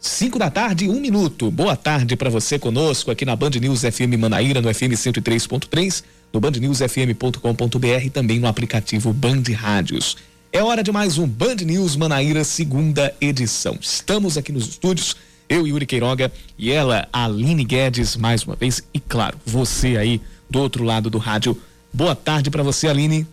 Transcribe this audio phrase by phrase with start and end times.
[0.00, 1.50] 5 da tarde, um minuto.
[1.50, 6.40] Boa tarde para você conosco aqui na Band News FM Manaíra, no FM 103.3, no
[6.40, 10.16] bandnewsfm.com.br e também no aplicativo Band Rádios.
[10.50, 13.76] É hora de mais um Band News Manaíra, segunda edição.
[13.78, 15.14] Estamos aqui nos estúdios,
[15.46, 18.82] eu, Yuri Queiroga, e ela, Aline Guedes, mais uma vez.
[18.94, 21.60] E claro, você aí do outro lado do rádio.
[21.92, 23.26] Boa tarde para você, Aline.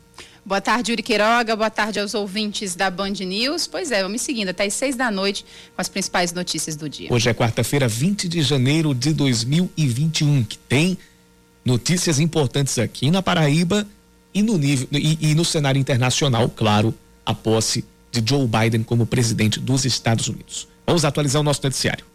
[0.48, 1.58] Boa tarde, Yuri Queiroga.
[1.58, 3.68] Boa tarde aos ouvintes da Band News.
[3.68, 5.44] Pois é, vamos seguindo até às seis da noite
[5.76, 7.10] com as principais notícias do dia.
[7.12, 10.98] Hoje é quarta-feira, 20 de janeiro de 2021, que tem
[11.66, 13.86] notícias importantes aqui na Paraíba
[14.34, 19.06] e no nível e, e no cenário internacional, claro, a posse de Joe Biden como
[19.06, 20.66] presidente dos Estados Unidos.
[20.86, 22.06] Vamos atualizar o nosso noticiário.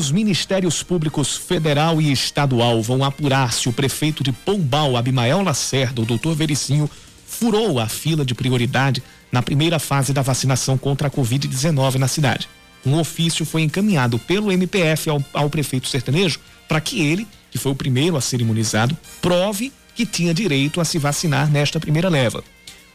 [0.00, 6.00] Os ministérios públicos federal e estadual vão apurar se o prefeito de Pombal, Abimael Lacerda,
[6.00, 6.88] o doutor Vericinho,
[7.26, 12.48] furou a fila de prioridade na primeira fase da vacinação contra a Covid-19 na cidade.
[12.84, 17.72] Um ofício foi encaminhado pelo MPF ao, ao prefeito sertanejo para que ele, que foi
[17.72, 22.42] o primeiro a ser imunizado, prove que tinha direito a se vacinar nesta primeira leva.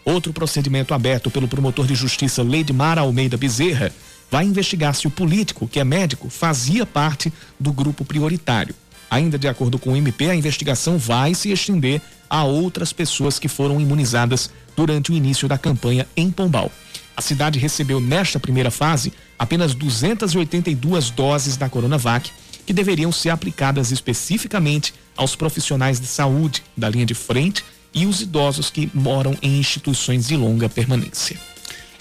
[0.03, 3.93] Outro procedimento aberto pelo promotor de justiça Leidmar Almeida Bezerra
[4.29, 8.75] vai investigar se o político, que é médico, fazia parte do grupo prioritário.
[9.09, 13.47] Ainda de acordo com o MP, a investigação vai se estender a outras pessoas que
[13.47, 16.71] foram imunizadas durante o início da campanha em Pombal.
[17.15, 22.29] A cidade recebeu nesta primeira fase apenas 282 doses da Coronavac,
[22.65, 28.21] que deveriam ser aplicadas especificamente aos profissionais de saúde da linha de frente e os
[28.21, 31.39] idosos que moram em instituições de longa permanência.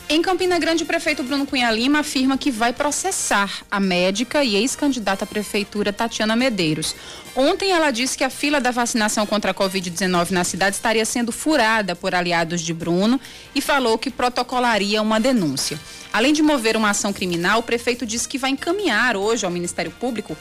[0.06, 4.54] Em Campina Grande, o prefeito Bruno Cunha Lima afirma que vai processar a médica e
[4.54, 6.94] ex-candidata à prefeitura Tatiana Medeiros.
[7.34, 11.32] Ontem ela disse que a fila da vacinação contra a Covid-19 na cidade estaria sendo
[11.32, 13.18] furada por aliados de Bruno
[13.54, 15.80] e falou que protocolaria uma denúncia.
[16.12, 19.90] Além de mover uma ação criminal, o prefeito disse que vai encaminhar hoje ao Ministério
[19.90, 20.36] Público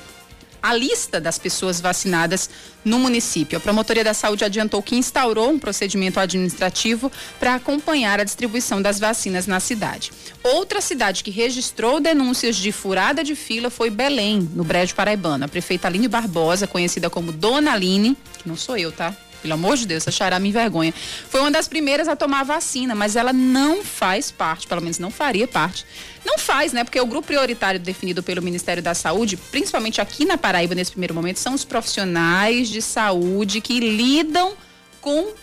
[0.64, 2.50] a lista das pessoas vacinadas
[2.86, 3.58] no município.
[3.58, 8.98] A Promotoria da Saúde adiantou que instaurou um procedimento administrativo para acompanhar a distribuição das
[8.98, 10.14] vacinas na cidade.
[10.42, 15.44] Outra cidade que registrou denúncias de furada de fila foi Belém, no Brejo Paraibano.
[15.44, 19.14] A prefeita Aline Barbosa, conhecida como Dona Aline, que não sou eu, tá?
[19.44, 20.94] Pelo amor de Deus, essa xará me envergonha.
[21.30, 24.98] Foi uma das primeiras a tomar a vacina, mas ela não faz parte, pelo menos
[24.98, 25.86] não faria parte.
[26.26, 26.86] Não faz, né?
[26.86, 31.14] Porque o grupo prioritário definido pelo Ministério da Saúde, principalmente aqui na Paraíba nesse primeiro
[31.14, 34.54] momento, são os profissionais de saúde que lidam
[35.02, 35.34] com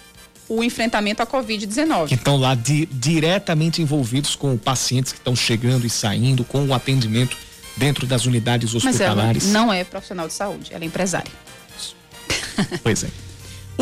[0.48, 2.08] o enfrentamento à Covid-19.
[2.08, 6.72] Que estão lá di diretamente envolvidos com pacientes que estão chegando e saindo, com o
[6.72, 7.36] atendimento
[7.76, 9.44] dentro das unidades hospitalares.
[9.44, 11.30] Mas ela não é profissional de saúde, ela é empresária.
[12.82, 13.29] Pois é.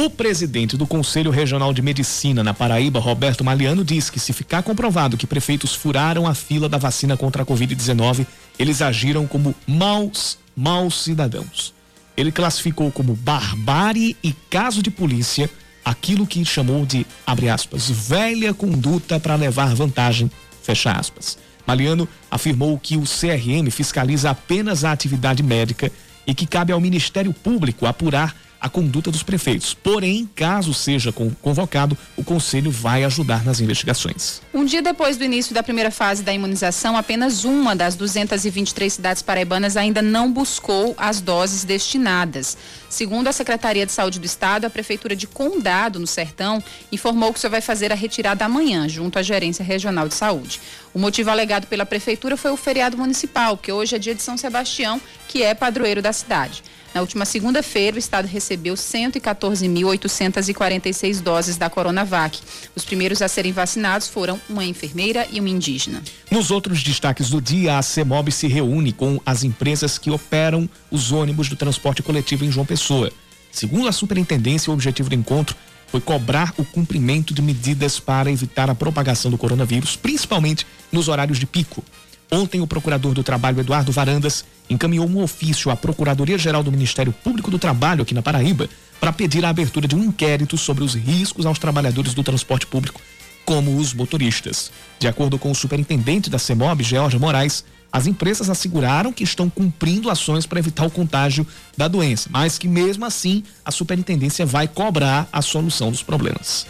[0.01, 4.63] O presidente do Conselho Regional de Medicina na Paraíba, Roberto Maliano, diz que se ficar
[4.63, 8.25] comprovado que prefeitos furaram a fila da vacina contra a Covid-19,
[8.61, 11.75] eles agiram como maus, maus cidadãos.
[12.17, 15.51] Ele classificou como barbárie e caso de polícia
[15.85, 20.31] aquilo que chamou de, abre aspas, velha conduta para levar vantagem,
[20.63, 21.37] fecha aspas.
[21.67, 25.91] Maliano afirmou que o CRM fiscaliza apenas a atividade médica
[26.25, 29.75] e que cabe ao Ministério Público apurar a conduta dos prefeitos.
[29.75, 34.41] Porém, caso seja convocado, o conselho vai ajudar nas investigações.
[34.53, 39.23] Um dia depois do início da primeira fase da imunização, apenas uma das 223 cidades
[39.23, 42.57] paraibanas ainda não buscou as doses destinadas.
[42.89, 47.41] Segundo a Secretaria de Saúde do Estado, a Prefeitura de Condado, no Sertão, informou que
[47.41, 50.61] só vai fazer a retirada amanhã, junto à Gerência Regional de Saúde.
[50.95, 54.37] O motivo alegado pela Prefeitura foi o feriado municipal, que hoje é dia de São
[54.37, 56.63] Sebastião, que é padroeiro da cidade.
[56.95, 62.41] Na última segunda-feira, o estado recebeu 114.846 doses da Coronavac.
[62.75, 66.03] Os primeiros a serem vacinados foram uma enfermeira e um indígena.
[66.31, 71.13] Nos outros destaques do dia, a CEMOB se reúne com as empresas que operam os
[71.13, 73.13] ônibus do transporte coletivo em João Pessoa.
[73.53, 75.57] Segundo a superintendência, o objetivo do encontro
[75.89, 81.39] foi cobrar o cumprimento de medidas para evitar a propagação do coronavírus, principalmente nos horários
[81.39, 81.83] de pico.
[82.31, 87.51] Ontem, o procurador do Trabalho, Eduardo Varandas, encaminhou um ofício à Procuradoria-Geral do Ministério Público
[87.51, 88.69] do Trabalho aqui na Paraíba
[89.01, 93.01] para pedir a abertura de um inquérito sobre os riscos aos trabalhadores do transporte público,
[93.47, 94.71] como os motoristas.
[94.99, 100.11] De acordo com o superintendente da CEMOB, Georgia Moraes, as empresas asseguraram que estão cumprindo
[100.11, 101.47] ações para evitar o contágio
[101.77, 106.67] da doença, mas que mesmo assim a superintendência vai cobrar a solução dos problemas.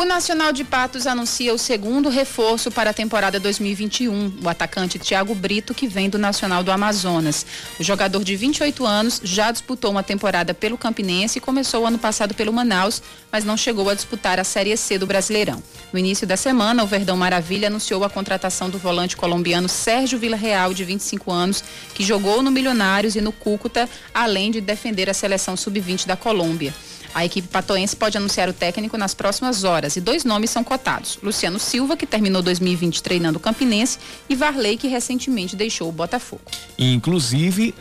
[0.00, 5.34] O Nacional de Patos anuncia o segundo reforço para a temporada 2021, o atacante Thiago
[5.34, 7.44] Brito, que vem do Nacional do Amazonas.
[7.78, 11.98] O jogador de 28 anos já disputou uma temporada pelo Campinense e começou o ano
[11.98, 15.62] passado pelo Manaus, mas não chegou a disputar a Série C do Brasileirão.
[15.92, 20.72] No início da semana, o Verdão Maravilha anunciou a contratação do volante colombiano Sérgio Villarreal,
[20.72, 21.62] de 25 anos,
[21.92, 26.72] que jogou no Milionários e no Cúcuta, além de defender a seleção sub-20 da Colômbia.
[27.14, 31.18] A equipe patoense pode anunciar o técnico nas próximas horas e dois nomes são cotados:
[31.22, 33.98] Luciano Silva, que terminou 2020 treinando o Campinense,
[34.28, 36.42] e Varley, que recentemente deixou o Botafogo.
[36.78, 37.74] Inclusive,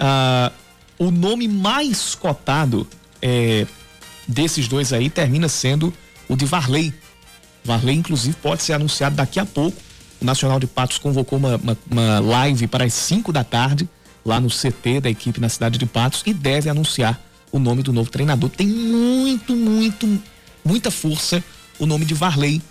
[0.98, 2.88] o nome mais cotado
[3.22, 3.68] é,
[4.28, 5.94] desses dois aí termina sendo
[6.28, 6.94] o de Varley.
[7.64, 9.78] Varley, inclusive, pode ser anunciado daqui a pouco.
[10.22, 13.88] O Nacional de Patos convocou uma, uma, uma live para as 5 da tarde,
[14.26, 17.94] lá no CT da equipe na cidade de Patos, e deve anunciar o nome do
[17.94, 18.50] novo treinador.
[18.50, 20.22] Tem muito, muito,
[20.64, 21.44] muita força
[21.80, 22.62] o nome de Varley,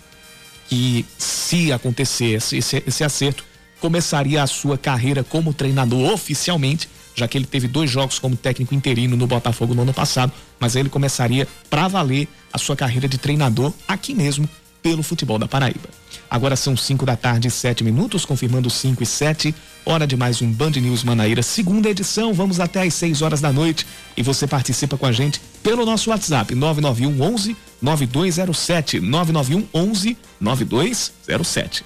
[0.69, 3.43] que se acontecer esse, esse acerto,
[3.81, 8.75] começaria a sua carreira como treinador oficialmente, já que ele teve dois jogos como técnico
[8.75, 13.17] interino no Botafogo no ano passado, mas ele começaria para valer a sua carreira de
[13.17, 14.47] treinador aqui mesmo
[14.81, 15.89] pelo futebol da Paraíba.
[16.29, 19.55] Agora são 5 da tarde e 7 minutos, confirmando 5 e 7.
[19.85, 22.33] Hora de mais um Band News Manaíra, segunda edição.
[22.33, 26.09] Vamos até às 6 horas da noite e você participa com a gente pelo nosso
[26.09, 31.83] WhatsApp 991 11 9207 991 11 9207.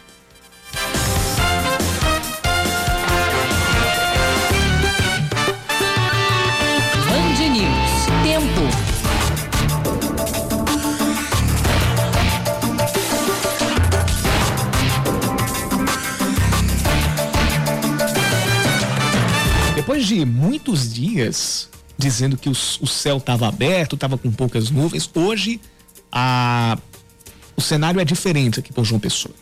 [19.94, 25.62] Depois de muitos dias dizendo que o, céu estava aberto, estava com poucas nuvens, hoje
[26.12, 26.80] a,
[27.56, 29.36] o cenário é diferente aqui por João Pessoa.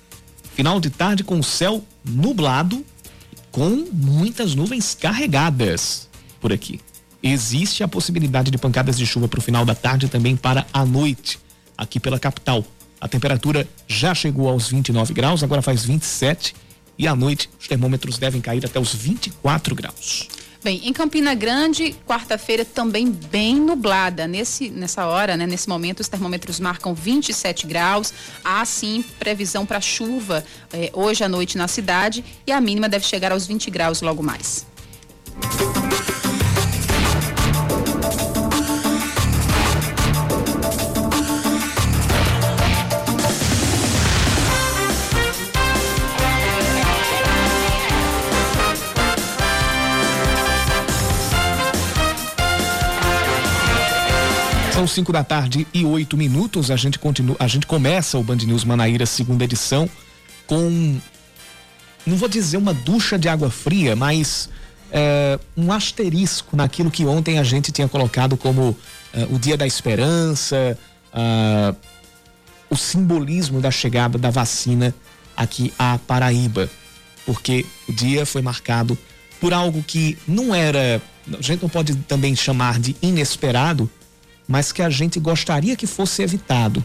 [0.54, 2.86] Final de tarde com o céu nublado,
[3.50, 6.10] com muitas nuvens carregadas
[6.42, 6.82] por aqui.
[7.24, 10.68] Existe a possibilidade de pancadas de chuva para o final da tarde e também para
[10.74, 11.40] a noite,
[11.78, 12.66] aqui pela capital.
[13.00, 16.54] A temperatura já chegou aos 29 graus, agora faz 27
[16.98, 20.28] e à noite os termômetros devem cair até os 24 graus.
[20.64, 24.28] Bem, em Campina Grande, quarta-feira também bem nublada.
[24.28, 28.14] Nesse, nessa hora, né, nesse momento, os termômetros marcam 27 graus.
[28.44, 33.06] Há sim previsão para chuva eh, hoje à noite na cidade e a mínima deve
[33.06, 34.68] chegar aos 20 graus logo mais.
[54.82, 56.72] São 5 da tarde e 8 minutos.
[56.72, 59.88] A gente continua, a gente começa o Band News Manaíra segunda edição
[60.48, 61.00] com
[62.04, 64.50] não vou dizer uma ducha de água fria, mas
[64.92, 68.76] é, um asterisco naquilo que ontem a gente tinha colocado como
[69.14, 70.76] é, o dia da esperança,
[71.14, 71.76] é,
[72.68, 74.96] o simbolismo da chegada da vacina
[75.38, 76.68] aqui à Paraíba,
[77.24, 78.98] porque o dia foi marcado
[79.40, 81.00] por algo que não era,
[81.38, 83.88] a gente não pode também chamar de inesperado,
[84.52, 86.84] mas que a gente gostaria que fosse evitado,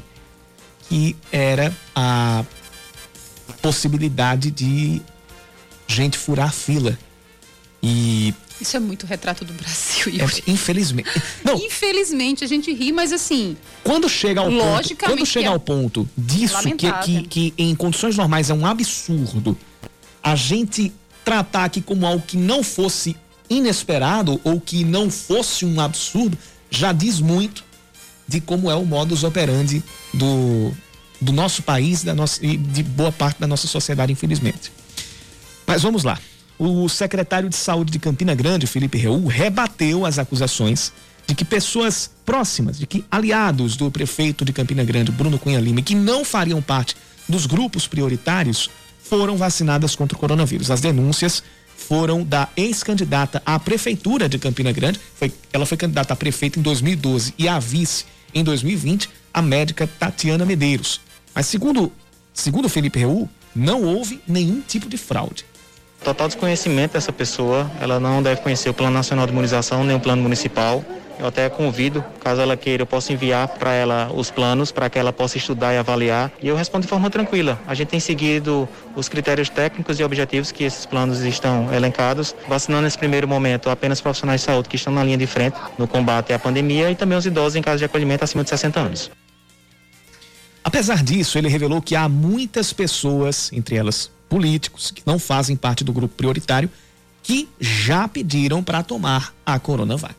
[0.89, 2.45] que era a
[3.61, 5.03] possibilidade de
[5.89, 6.97] gente furar fila.
[7.83, 11.11] E isso é muito retrato do Brasil, É, infelizmente.
[11.45, 13.57] Não, infelizmente a gente ri, mas assim.
[13.83, 18.17] Quando chega ao ponto, quando chega é ao ponto disso que, que, que em condições
[18.17, 19.59] normais é um absurdo,
[20.23, 20.93] a gente
[21.25, 23.17] tratar aqui como algo que não fosse
[23.51, 26.39] inesperado ou que não fosse um absurdo,
[26.71, 27.66] já diz muito
[28.27, 30.73] de como é o modus operandi do,
[31.21, 34.73] do nosso país da nossa, e de boa parte da nossa sociedade, infelizmente.
[35.67, 36.19] Mas vamos lá.
[36.59, 40.93] O secretário de Saúde de Campina Grande, Felipe Reul, rebateu as acusações
[41.27, 45.83] de que pessoas próximas, de que aliados do prefeito de Campina Grande, Bruno Cunha Lima,
[45.83, 46.97] que não fariam parte
[47.29, 48.71] dos grupos prioritários,
[49.03, 50.71] foram vacinadas contra o coronavírus.
[50.71, 51.43] As denúncias
[51.77, 56.63] foram da ex-candidata à prefeitura de Campina Grande, foi, ela foi candidata a prefeita em
[56.63, 58.05] 2012 e a vice
[58.39, 61.01] em 2020, a médica Tatiana Medeiros.
[61.35, 61.91] Mas segundo,
[62.35, 65.47] segundo Felipe Reu, não houve nenhum tipo de fraude.
[66.03, 70.01] Total desconhecimento dessa pessoa, ela não deve conhecer o Plano Nacional de Imunização nem o
[70.01, 70.85] Plano Municipal.
[71.19, 74.99] Eu até convido, caso ela queira, eu posso enviar para ela os planos para que
[74.99, 76.31] ela possa estudar e avaliar.
[76.43, 77.59] E eu respondo de forma tranquila.
[77.67, 82.83] A gente tem seguido os critérios técnicos e objetivos que esses planos estão elencados, vacinando
[82.83, 86.35] nesse primeiro momento apenas profissionais de saúde que estão na linha de frente no combate
[86.35, 89.11] à pandemia e também os idosos em caso de acolhimento acima de 60 anos.
[90.63, 95.85] Apesar disso, ele revelou que há muitas pessoas, entre elas políticos, que não fazem parte
[95.85, 96.71] do grupo prioritário,
[97.23, 100.15] que já pediram para tomar a Coronavac.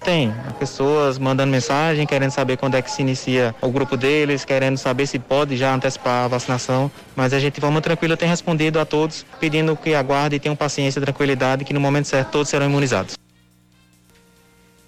[0.00, 4.76] Tem, pessoas mandando mensagem, querendo saber quando é que se inicia o grupo deles, querendo
[4.76, 6.90] saber se pode já antecipar a vacinação.
[7.16, 10.54] Mas a gente, de forma tranquila, tem respondido a todos, pedindo que aguardem e tenham
[10.54, 13.16] paciência e tranquilidade, que no momento certo todos serão imunizados.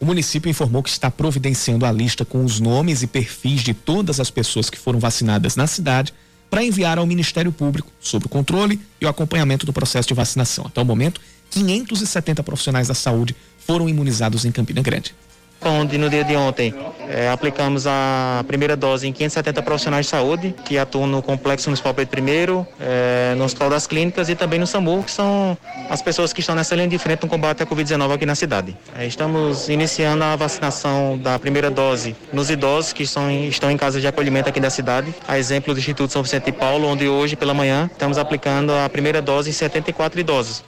[0.00, 4.20] O município informou que está providenciando a lista com os nomes e perfis de todas
[4.20, 6.14] as pessoas que foram vacinadas na cidade
[6.50, 10.66] para enviar ao Ministério Público sobre o controle e o acompanhamento do processo de vacinação.
[10.66, 15.14] Até o momento, 570 profissionais da saúde foram imunizados em Campina Grande
[15.62, 16.74] onde no dia de ontem
[17.08, 21.94] é, aplicamos a primeira dose em 570 profissionais de saúde que atuam no Complexo Municipal
[21.94, 25.56] Pedro I, é, no Hospital das Clínicas e também no SAMU, que são
[25.88, 28.76] as pessoas que estão nessa linha de frente no combate à Covid-19 aqui na cidade.
[28.96, 34.00] É, estamos iniciando a vacinação da primeira dose nos idosos que são, estão em casa
[34.00, 37.36] de acolhimento aqui da cidade, a exemplo do Instituto São Vicente de Paulo, onde hoje
[37.36, 40.62] pela manhã estamos aplicando a primeira dose em 74 idosos.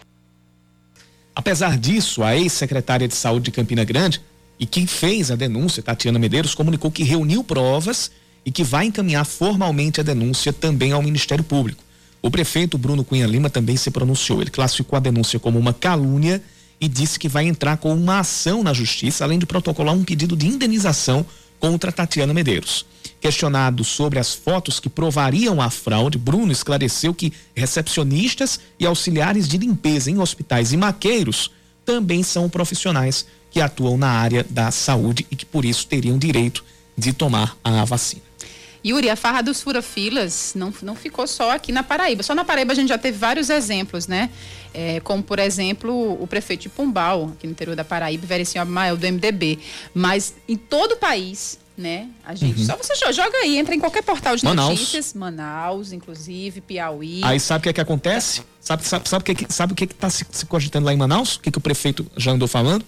[1.34, 4.20] Apesar disso, a ex-secretária de Saúde de Campina Grande,
[4.60, 8.10] e quem fez a denúncia, Tatiana Medeiros, comunicou que reuniu provas
[8.44, 11.82] e que vai encaminhar formalmente a denúncia também ao Ministério Público.
[12.20, 14.42] O prefeito Bruno Cunha Lima também se pronunciou.
[14.42, 16.42] Ele classificou a denúncia como uma calúnia
[16.78, 20.36] e disse que vai entrar com uma ação na justiça, além de protocolar um pedido
[20.36, 21.24] de indenização
[21.58, 22.84] contra Tatiana Medeiros.
[23.18, 29.56] Questionado sobre as fotos que provariam a fraude, Bruno esclareceu que recepcionistas e auxiliares de
[29.56, 31.50] limpeza em hospitais e maqueiros
[31.84, 36.64] também são profissionais que atuam na área da saúde e que por isso teriam direito
[36.96, 38.22] de tomar a vacina.
[38.84, 42.22] Yuri, a farra dos fura-filas não, não ficou só aqui na Paraíba.
[42.22, 44.30] Só na Paraíba a gente já teve vários exemplos, né?
[44.72, 48.96] É, como, por exemplo, o prefeito de Pombal, aqui no interior da Paraíba, Vericinho Abimael,
[48.96, 49.58] do MDB.
[49.92, 52.08] Mas em todo o país, né?
[52.24, 52.66] A gente, uhum.
[52.66, 54.70] só você joga aí, entra em qualquer portal de Manaus.
[54.70, 57.20] notícias, Manaus, inclusive, Piauí.
[57.24, 58.42] Aí sabe o que é que acontece?
[58.60, 61.36] Sabe, sabe, sabe, que, sabe o que está se, se, cogitando lá em Manaus?
[61.36, 62.84] O que, que o prefeito já andou falando?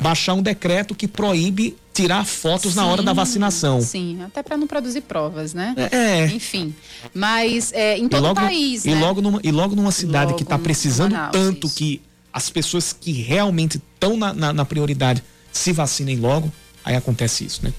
[0.00, 3.80] Baixar um decreto que proíbe tirar fotos sim, na hora da vacinação.
[3.80, 5.74] Sim, até para não produzir provas, né?
[5.76, 5.96] É.
[5.96, 6.26] é.
[6.26, 6.74] Enfim,
[7.14, 9.00] mas é, em todo logo, o país, e né?
[9.00, 11.76] Logo numa, e logo numa cidade logo que está precisando Manaus, tanto isso.
[11.76, 15.22] que as pessoas que realmente estão na, na, na prioridade
[15.52, 16.52] se vacinem logo,
[16.84, 17.72] aí acontece isso, né?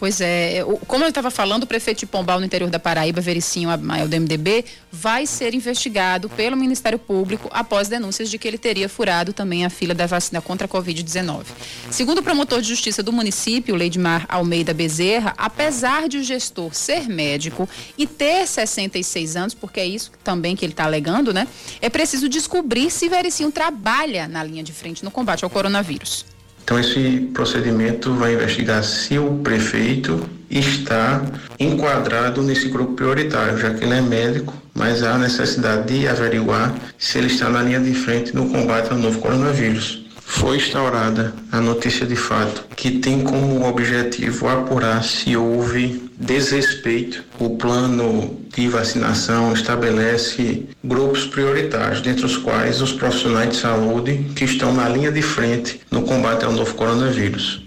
[0.00, 3.68] Pois é, como eu estava falando, o prefeito de Pombal no interior da Paraíba, Vericinho
[3.68, 8.88] Abimael do MDB, vai ser investigado pelo Ministério Público após denúncias de que ele teria
[8.88, 11.44] furado também a fila da vacina contra a Covid-19.
[11.90, 17.06] Segundo o promotor de justiça do município, Leidmar Almeida Bezerra, apesar de o gestor ser
[17.06, 21.46] médico e ter 66 anos, porque é isso também que ele está alegando, né?
[21.78, 26.24] É preciso descobrir se Vericinho trabalha na linha de frente no combate ao coronavírus.
[26.70, 31.20] Então, esse procedimento vai investigar se o prefeito está
[31.58, 37.18] enquadrado nesse grupo prioritário, já que ele é médico, mas há necessidade de averiguar se
[37.18, 40.06] ele está na linha de frente no combate ao novo coronavírus.
[40.24, 47.24] Foi instaurada a notícia de fato que tem como objetivo apurar se houve desrespeito.
[47.38, 54.44] O plano de vacinação estabelece grupos prioritários, dentre os quais os profissionais de saúde que
[54.44, 57.64] estão na linha de frente no combate ao novo coronavírus.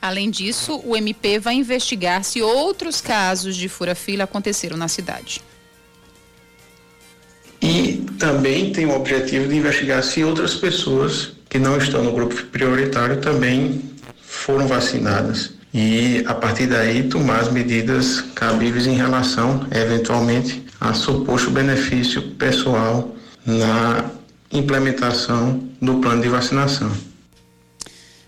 [0.00, 5.40] Além disso, o MP vai investigar se outros casos de fura-fila aconteceram na cidade.
[7.60, 12.34] E também tem o objetivo de investigar se outras pessoas que não estão no grupo
[12.46, 13.80] prioritário também
[14.20, 21.50] foram vacinadas e a partir daí tomar as medidas cabíveis em relação, eventualmente, a suposto
[21.50, 23.12] benefício pessoal
[23.44, 24.04] na
[24.52, 26.92] implementação do plano de vacinação.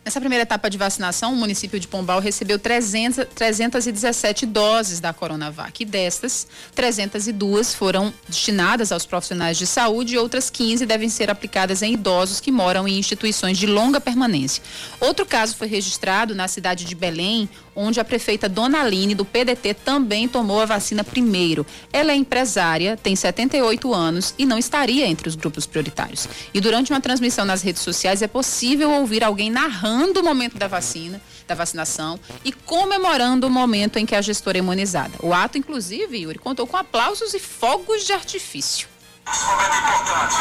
[0.07, 5.83] Nessa primeira etapa de vacinação, o município de Pombal recebeu 300, 317 doses da Coronavac.
[5.83, 6.47] E destas,
[6.77, 12.39] 302 foram destinadas aos profissionais de saúde e outras 15 devem ser aplicadas em idosos
[12.39, 14.63] que moram em instituições de longa permanência.
[15.01, 19.75] Outro caso foi registrado na cidade de Belém, onde a prefeita Dona Aline, do PDT,
[19.75, 21.67] também tomou a vacina primeiro.
[21.93, 26.29] Ela é empresária, tem 78 anos e não estaria entre os grupos prioritários.
[26.53, 30.67] E durante uma transmissão nas redes sociais é possível ouvir alguém narrando o momento da
[30.67, 35.13] vacina, da vacinação e comemorando o momento em que a gestora é imunizada.
[35.23, 38.89] O ato, inclusive, Yuri, contou com aplausos e fogos de artifício.
[39.31, 40.37] Esse momento é importante.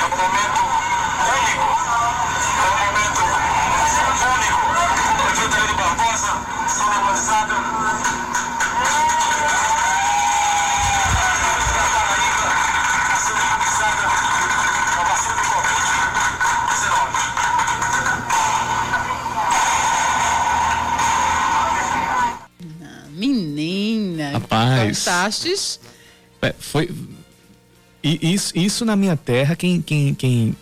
[0.00, 0.60] É um momento
[1.28, 1.68] único.
[2.58, 3.57] É um momento
[7.18, 7.52] imunizado.
[24.32, 24.98] Rapaz.
[24.98, 25.80] Contastes.
[26.40, 26.90] É, foi.
[28.02, 30.56] E isso, isso na minha terra, quem, quem, quem,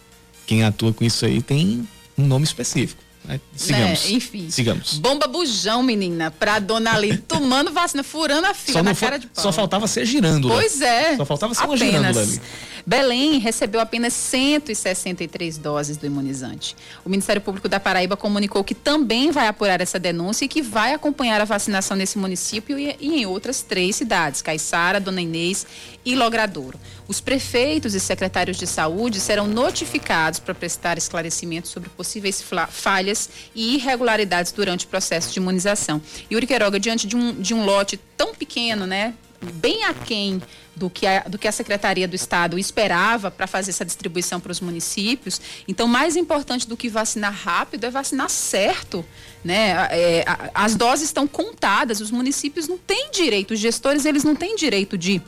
[0.46, 1.86] quem atua com isso aí tem
[2.16, 3.05] um nome específico.
[3.26, 3.40] Né?
[3.54, 4.04] Sigamos.
[4.04, 4.12] Né?
[4.12, 4.50] Enfim.
[4.50, 4.94] Sigamos.
[4.98, 9.26] Bomba bujão, menina, pra dona Ali tomando vacina, furando a fila Só, na cara de
[9.26, 9.42] pau.
[9.42, 10.48] só faltava ser girando.
[10.48, 11.16] Pois é.
[11.16, 11.92] Só faltava ser uma apenas.
[11.92, 12.40] girândola ali.
[12.88, 16.76] Belém recebeu apenas 163 doses do imunizante.
[17.04, 20.94] O Ministério Público da Paraíba comunicou que também vai apurar essa denúncia e que vai
[20.94, 25.66] acompanhar a vacinação nesse município e, e em outras três cidades, Caiçara, Dona Inês
[26.04, 26.78] e Logradouro.
[27.08, 33.74] Os prefeitos e secretários de saúde serão notificados para prestar esclarecimentos sobre possíveis falhas e
[33.76, 36.02] irregularidades durante o processo de imunização.
[36.30, 39.14] Yuri Queiroga, diante de um, de um lote tão pequeno, né?
[39.40, 40.42] bem aquém
[40.74, 44.52] do que a, do que a Secretaria do Estado esperava para fazer essa distribuição para
[44.52, 45.40] os municípios.
[45.66, 49.04] Então, mais importante do que vacinar rápido é vacinar certo.
[49.44, 49.70] Né?
[49.90, 54.56] É, as doses estão contadas, os municípios não têm direito, os gestores eles não têm
[54.56, 55.22] direito de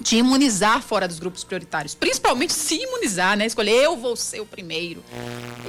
[0.00, 3.46] de imunizar fora dos grupos prioritários, principalmente se imunizar, né?
[3.46, 5.02] Escolher eu vou ser o primeiro.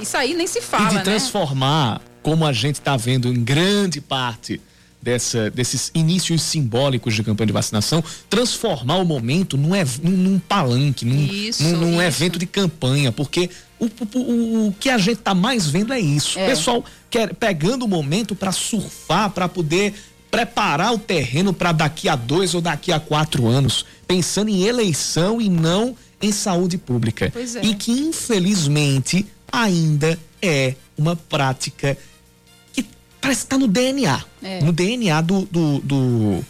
[0.00, 1.02] Isso aí nem se fala, e de né?
[1.02, 4.60] transformar, como a gente está vendo em grande parte
[5.00, 9.70] dessa, desses inícios simbólicos de campanha de vacinação, transformar o momento num,
[10.02, 12.02] num, palanque, num, Isso, num, num isso.
[12.02, 16.00] evento de campanha, porque o, o, o- o que a gente tá mais vendo é
[16.00, 16.36] isso.
[16.36, 16.44] É.
[16.44, 19.94] O pessoal quer, pegando o momento para surfar, para poder
[20.30, 25.40] preparar o terreno para daqui a dois ou daqui a quatro anos, pensando em eleição
[25.40, 27.30] e não em saúde pública.
[27.32, 27.62] Pois é.
[27.64, 31.96] E que infelizmente ainda é uma prática
[32.72, 32.84] que
[33.20, 34.24] parece que está no DNA.
[34.42, 34.60] É.
[34.62, 36.44] No DNA do, do- do-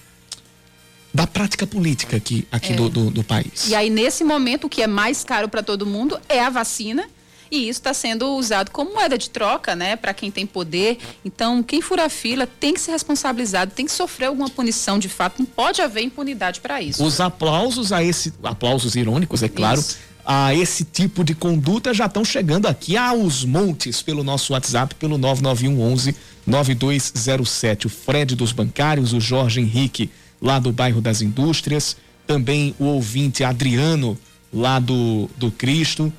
[1.13, 3.67] da prática política aqui, aqui do, do- do país.
[3.67, 3.71] É.
[3.71, 7.09] E aí, nesse momento, o que é mais caro para todo mundo é a vacina.
[7.51, 10.99] E isso está sendo usado como moeda de troca, né, para quem tem poder.
[11.25, 15.09] Então, quem fura a fila tem que ser responsabilizado, tem que sofrer alguma punição de
[15.09, 15.39] fato.
[15.39, 17.05] Não pode haver impunidade para isso.
[17.05, 18.33] Os aplausos a esse.
[18.43, 19.81] Aplausos irônicos, é claro.
[19.81, 19.99] Isso.
[20.29, 25.17] A esse tipo de conduta já estão chegando aqui aos montes pelo nosso WhatsApp, pelo
[25.17, 27.87] 99111 9207.
[27.87, 30.11] O Fred dos bancários, o Jorge Henrique,
[30.43, 31.97] lá do bairro das Indústrias.
[32.27, 34.19] Também o ouvinte Adriano,
[34.53, 36.13] lá do, do Cristo,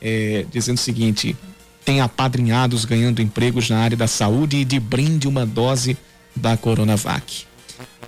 [0.00, 1.36] é, dizendo o seguinte:
[1.84, 5.96] tem apadrinhados ganhando empregos na área da saúde e de brinde uma dose
[6.34, 7.46] da Coronavac.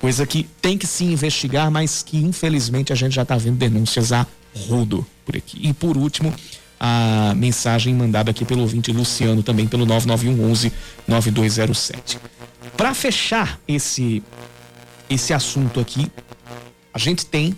[0.01, 4.13] Coisa que tem que se investigar, mas que infelizmente a gente já está vendo denúncias
[4.13, 5.61] a rodo por aqui.
[5.63, 6.35] E por último,
[6.79, 10.73] a mensagem mandada aqui pelo ouvinte Luciano, também pelo 9911
[11.07, 12.19] 9207.
[12.77, 14.23] Para fechar esse,
[15.09, 16.11] esse assunto aqui,
[16.93, 17.55] a gente tem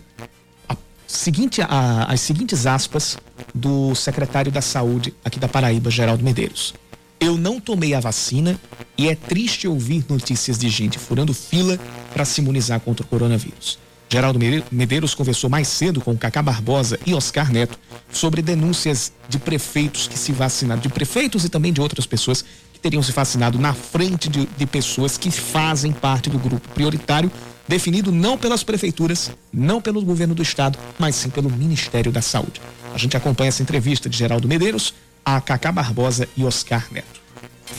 [1.19, 3.17] seguinte, a- as seguintes aspas
[3.55, 6.75] do secretário da Saúde aqui da Paraíba, Geraldo Medeiros.
[7.21, 8.59] Eu não tomei a vacina
[8.99, 11.79] e é triste ouvir notícias de gente furando fila
[12.13, 13.79] para se imunizar contra o coronavírus.
[14.09, 17.79] Geraldo Mede- Medeiros conversou mais cedo com Cacá Barbosa e Oscar Neto
[18.13, 22.45] sobre denúncias de prefeitos que se vacinaram, de prefeitos e também de outras pessoas
[22.75, 27.31] que teriam se vacinado na frente de, de pessoas que fazem parte do grupo prioritário,
[27.69, 32.61] definido não pelas prefeituras, não pelo governo do estado, mas sim pelo Ministério da Saúde.
[32.95, 34.93] A gente acompanha essa entrevista de Geraldo Medeiros
[35.25, 37.21] a Cacá Barbosa e Oscar Neto.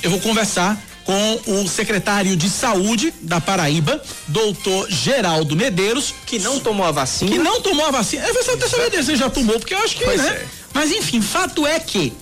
[0.02, 6.60] Eu vou conversar com o secretário de Saúde da Paraíba, doutor Geraldo Medeiros, que não
[6.62, 7.30] tomou a vacina.
[7.30, 8.26] que não tomou a vacina.
[8.26, 10.30] É, você até saber você já tomou, porque eu acho que, Pois né?
[10.30, 10.46] é.
[10.74, 12.14] Mas enfim, fato é que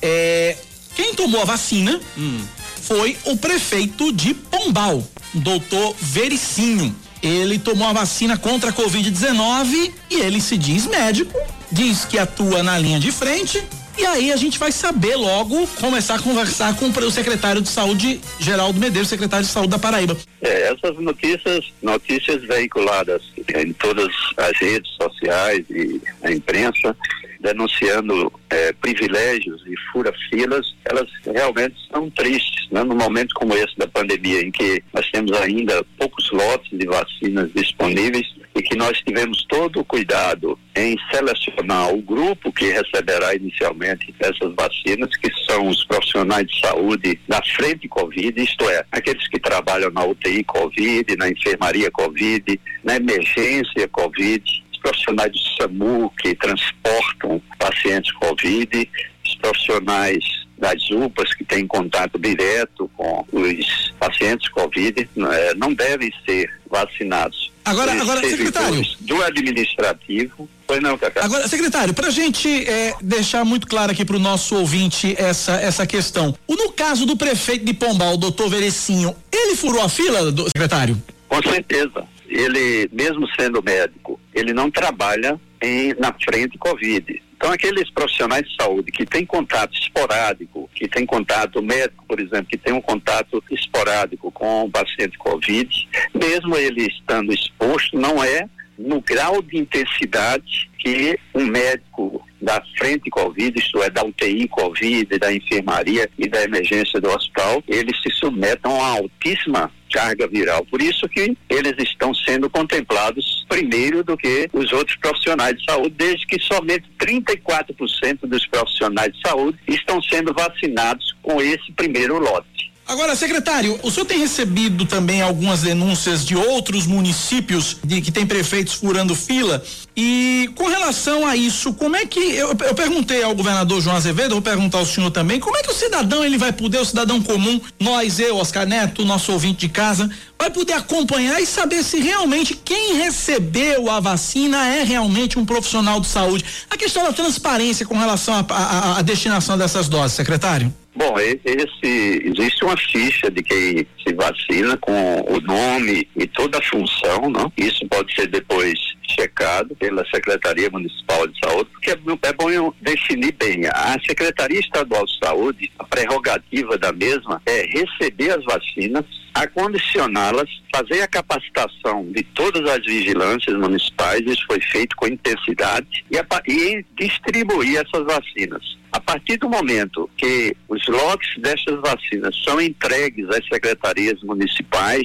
[0.00, 0.56] é,
[0.96, 2.40] quem tomou a vacina Hum.
[2.82, 6.94] foi o prefeito de Pombal, doutor Vericinho.
[7.22, 11.32] Ele tomou a vacina contra a Covid-19 e ele se diz médico,
[11.72, 13.62] diz que atua na linha de frente.
[13.96, 18.20] E aí a gente vai saber logo começar a conversar com o secretário de saúde,
[18.40, 20.16] Geraldo Medeiros, secretário de saúde da Paraíba.
[20.42, 23.22] É, essas notícias, notícias veiculadas
[23.54, 26.96] em todas as redes sociais e a imprensa,
[27.40, 32.82] denunciando eh, privilégios e fura-filas, elas realmente são tristes, né?
[32.82, 37.50] Num momento como esse da pandemia, em que nós temos ainda poucos lotes de vacinas
[37.54, 44.14] disponíveis e que nós tivemos todo o cuidado em selecionar o grupo que receberá inicialmente
[44.20, 49.40] essas vacinas, que são os profissionais de saúde da frente Covid, isto é, aqueles que
[49.40, 56.34] trabalham na UTI Covid, na enfermaria Covid, na emergência Covid, os profissionais do SAMU que
[56.34, 58.88] transportam pacientes Covid,
[59.24, 60.24] os profissionais
[60.58, 65.08] das UPAs que têm contato direto com os pacientes Covid,
[65.56, 67.53] não devem ser vacinados.
[67.64, 68.82] Agora- agora, secretário.
[69.00, 70.48] Do administrativo.
[70.66, 71.24] Pois não, Cacá.
[71.24, 75.52] Agora, secretário, para a gente é, deixar muito claro aqui para o nosso ouvinte essa,
[75.54, 76.34] essa questão.
[76.46, 80.44] O, no caso do prefeito de Pombal, o doutor Verecinho, ele furou a fila, do,
[80.44, 81.00] secretário?
[81.28, 82.04] Com certeza.
[82.28, 87.22] ele, mesmo sendo médico, ele não trabalha em, na frente Covid.
[87.36, 92.46] Então, aqueles profissionais de saúde que têm contato esporádico, que têm contato médico, por exemplo,
[92.46, 98.48] que tem um contato esporádico com o paciente Covid, mesmo ele estando exposto, não é
[98.78, 105.18] no grau de intensidade que um médico da frente Covid, isto é, da UTI Covid,
[105.18, 110.66] da enfermaria e da emergência do hospital, eles se submetem a altíssima carga viral.
[110.66, 115.94] Por isso que eles estão sendo contemplados primeiro do que os outros profissionais de saúde,
[115.96, 122.53] desde que somente 34% dos profissionais de saúde estão sendo vacinados com esse primeiro lote.
[122.86, 128.26] Agora, secretário, o senhor tem recebido também algumas denúncias de outros municípios de que tem
[128.26, 129.64] prefeitos furando fila
[129.96, 134.32] e com relação a isso, como é que eu, eu perguntei ao governador João Azevedo,
[134.32, 137.22] vou perguntar ao senhor também, como é que o cidadão ele vai poder, o cidadão
[137.22, 142.00] comum, nós, eu, Oscar Neto, nosso ouvinte de casa, vai poder acompanhar e saber se
[142.00, 146.44] realmente quem recebeu a vacina é realmente um profissional de saúde.
[146.68, 150.74] A questão da transparência com relação à destinação dessas doses, secretário.
[150.96, 154.92] Bom, esse existe uma ficha de quem se vacina com
[155.28, 157.52] o nome e toda a função, não?
[157.56, 158.78] Isso pode ser depois
[159.12, 163.66] checado pela Secretaria Municipal de Saúde, porque é, é bom definir bem.
[163.66, 171.02] A Secretaria Estadual de Saúde, a prerrogativa da mesma é receber as vacinas, acondicioná-las, fazer
[171.02, 176.84] a capacitação de todas as vigilâncias municipais, isso foi feito com intensidade, e, a, e
[176.96, 178.74] distribuir essas vacinas.
[178.92, 185.02] A partir do momento que os lotes dessas vacinas são entregues às secretarias municipais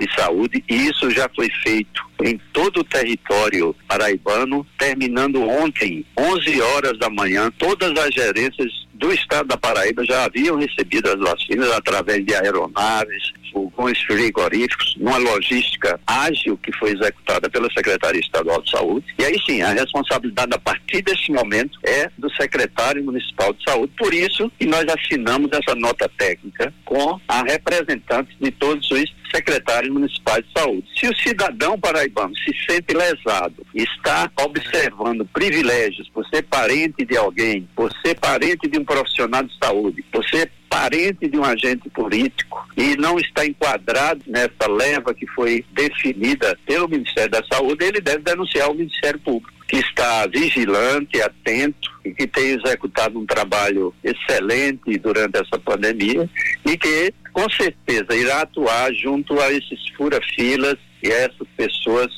[0.00, 6.60] de saúde, e isso já foi feito em todo o território paraibano, terminando ontem, 11
[6.60, 11.70] horas da manhã, todas as gerências do estado da Paraíba já haviam recebido as vacinas
[11.72, 18.70] através de aeronaves, fogões frigoríficos, numa logística ágil que foi executada pela Secretaria Estadual de
[18.70, 19.06] Saúde.
[19.18, 23.92] E aí sim, a responsabilidade a partir desse momento é do secretário municipal de saúde.
[23.98, 29.92] Por isso que nós assinamos essa nota técnica com a representante de todos os secretários
[29.92, 30.84] municipais de saúde.
[30.98, 37.68] Se o cidadão paraibano se sente lesado, está observando privilégios por ser parente de alguém,
[37.76, 42.64] por ser parente de um profissional de saúde, por ser parente de um agente político
[42.76, 48.22] e não está enquadrado nessa leva que foi definida pelo Ministério da Saúde, ele deve
[48.22, 54.96] denunciar ao Ministério Público, que está vigilante, atento e que tem executado um trabalho excelente
[54.98, 56.30] durante essa pandemia
[56.64, 62.08] e que com certeza irá atuar junto a esses fura-filas e a essas pessoas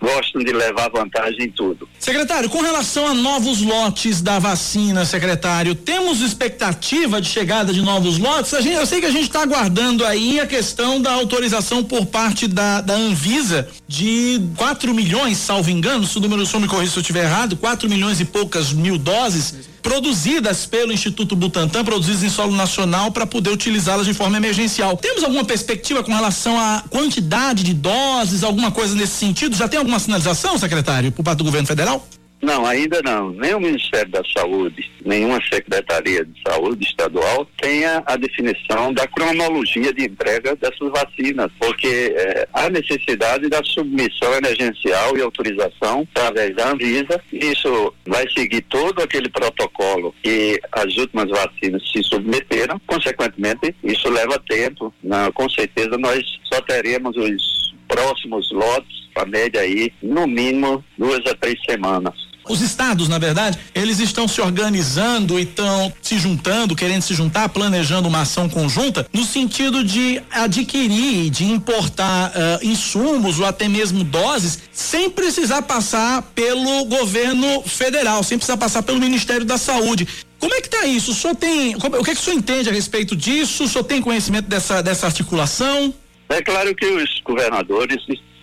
[0.00, 1.88] gostam de levar vantagem em tudo.
[1.98, 8.18] Secretário, com relação a novos lotes da vacina, secretário, temos expectativa de chegada de novos
[8.18, 8.50] lotes?
[8.62, 12.46] Gente, eu sei que a gente está aguardando aí a questão da autorização por parte
[12.46, 16.98] da, da Anvisa de 4 milhões, salvo engano, se o número só me corrija se
[16.98, 22.30] eu estiver errado, 4 milhões e poucas mil doses produzidas pelo Instituto Butantan, produzidas em
[22.30, 24.96] solo nacional para poder utilizá-las de forma emergencial.
[24.96, 29.56] Temos alguma perspectiva com relação à quantidade de doses, alguma coisa nesse sentido?
[29.56, 32.06] Já tem alguma sinalização, secretário, por parte do governo federal?
[32.42, 33.30] Não, ainda não.
[33.32, 39.92] Nem o Ministério da Saúde, nenhuma Secretaria de Saúde estadual tenha a definição da cronologia
[39.92, 46.70] de entrega dessas vacinas, porque eh, há necessidade da submissão emergencial e autorização através da
[46.70, 47.20] Anvisa.
[47.30, 52.80] Isso vai seguir todo aquele protocolo que as últimas vacinas se submeteram.
[52.86, 54.94] Consequentemente, isso leva tempo.
[55.04, 61.20] Não, com certeza, nós só teremos os próximos lotes, a média aí, no mínimo duas
[61.26, 66.74] a três semanas os estados, na verdade, eles estão se organizando e estão se juntando,
[66.74, 73.38] querendo se juntar, planejando uma ação conjunta, no sentido de adquirir, de importar uh, insumos
[73.38, 79.44] ou até mesmo doses, sem precisar passar pelo governo federal, sem precisar passar pelo Ministério
[79.44, 80.08] da Saúde.
[80.38, 81.12] Como é que está isso?
[81.12, 83.64] O senhor tem, o que, é que o senhor entende a respeito disso?
[83.64, 85.94] O senhor tem conhecimento dessa, dessa articulação?
[86.30, 87.98] É claro que os governadores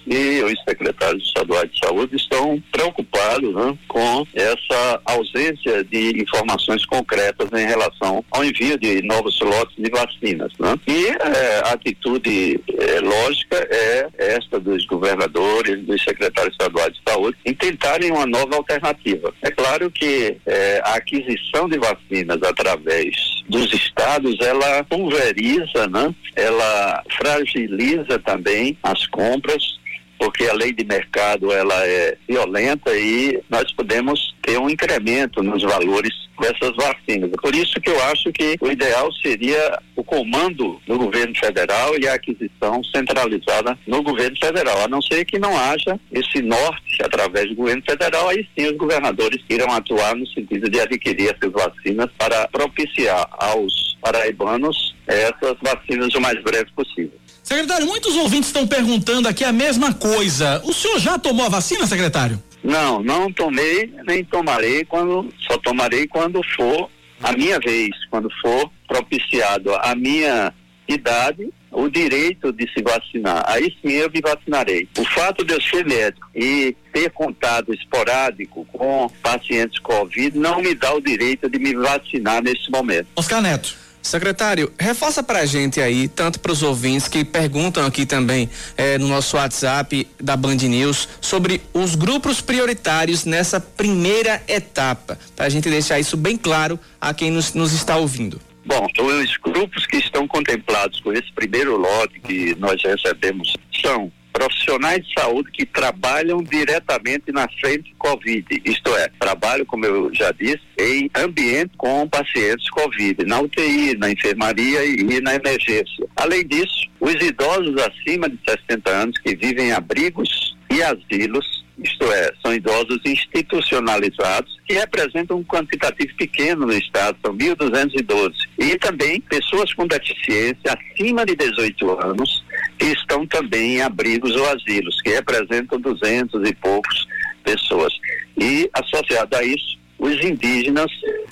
[0.08, 7.50] e os secretários estaduais de saúde estão preocupados né, com essa ausência de informações concretas
[7.54, 10.52] em relação ao envio de novos lotes de vacinas.
[10.60, 10.76] Né?
[10.88, 17.38] E é, a atitude é, lógica é esta dos governadores, dos secretários estaduais de saúde,
[17.46, 19.34] em tentarem uma nova alternativa.
[19.42, 26.14] É claro que é, a aquisição de vacinas através dos estados, ela pulveriza, né?
[26.36, 29.78] ela fragiliza também as compras
[30.18, 35.62] porque a lei de mercado ela é violenta e nós podemos ter um incremento nos
[35.64, 37.30] valores dessas vacinas.
[37.42, 42.08] Por isso que eu acho que o ideal seria o comando do governo federal e
[42.08, 47.50] a aquisição centralizada no governo federal, a não ser que não haja esse norte através
[47.50, 52.10] do governo federal, aí sim os governadores irão atuar no sentido de adquirir essas vacinas
[52.18, 57.14] para propiciar aos paraibanos essas vacinas o mais breve possível.
[57.48, 60.62] Secretário, muitos ouvintes estão perguntando aqui a mesma coisa.
[60.66, 62.44] O senhor já tomou a vacina, secretário?
[62.62, 66.90] Não, não tomei, nem tomarei quando, só tomarei quando for
[67.24, 70.54] a minha vez, quando for propiciado a minha
[70.90, 73.46] idade, o direito de se vacinar.
[73.48, 74.86] Aí sim eu me vacinarei.
[74.98, 80.76] O fato de eu ser médico e ter contato esporádico com pacientes Covid não me
[80.76, 83.08] dá o direito de me vacinar nesse momento.
[83.16, 83.87] Oscar Neto.
[84.02, 88.98] Secretário, reforça para a gente aí, tanto para os ouvintes que perguntam aqui também eh,
[88.98, 95.50] no nosso WhatsApp da Band News, sobre os grupos prioritários nessa primeira etapa, para a
[95.50, 98.40] gente deixar isso bem claro a quem nos, nos está ouvindo.
[98.66, 105.04] Bom, os grupos que estão contemplados com esse primeiro lote que nós recebemos são profissionais
[105.04, 110.62] de saúde que trabalham diretamente na frente Covid, isto é, trabalham, como eu já disse,
[110.78, 116.08] em ambiente com pacientes Covid, na UTI, na enfermaria e, e na emergência.
[116.16, 122.04] Além disso, os idosos acima de 60 anos que vivem em abrigos e asilos isto
[122.12, 128.34] é, são idosos institucionalizados que representam um quantitativo pequeno no estado, são 1.212.
[128.58, 132.44] E também pessoas com deficiência acima de 18 anos
[132.80, 137.08] que estão também em abrigos ou asilos, que representam 200 e poucos
[137.44, 137.94] pessoas.
[138.38, 140.92] E associado a isso, os indígenas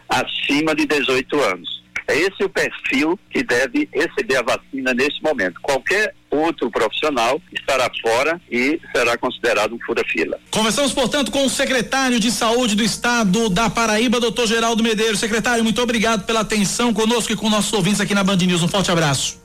[0.09, 1.83] acima de 18 anos.
[2.07, 5.59] É esse o perfil que deve receber a vacina nesse momento.
[5.61, 10.39] Qualquer outro profissional estará fora e será considerado um fura-fila.
[10.51, 15.19] Conversamos, portanto, com o secretário de Saúde do Estado da Paraíba, doutor Geraldo Medeiros.
[15.19, 18.63] Secretário, muito obrigado pela atenção conosco e com nossos ouvintes aqui na Band News.
[18.63, 19.41] Um forte abraço.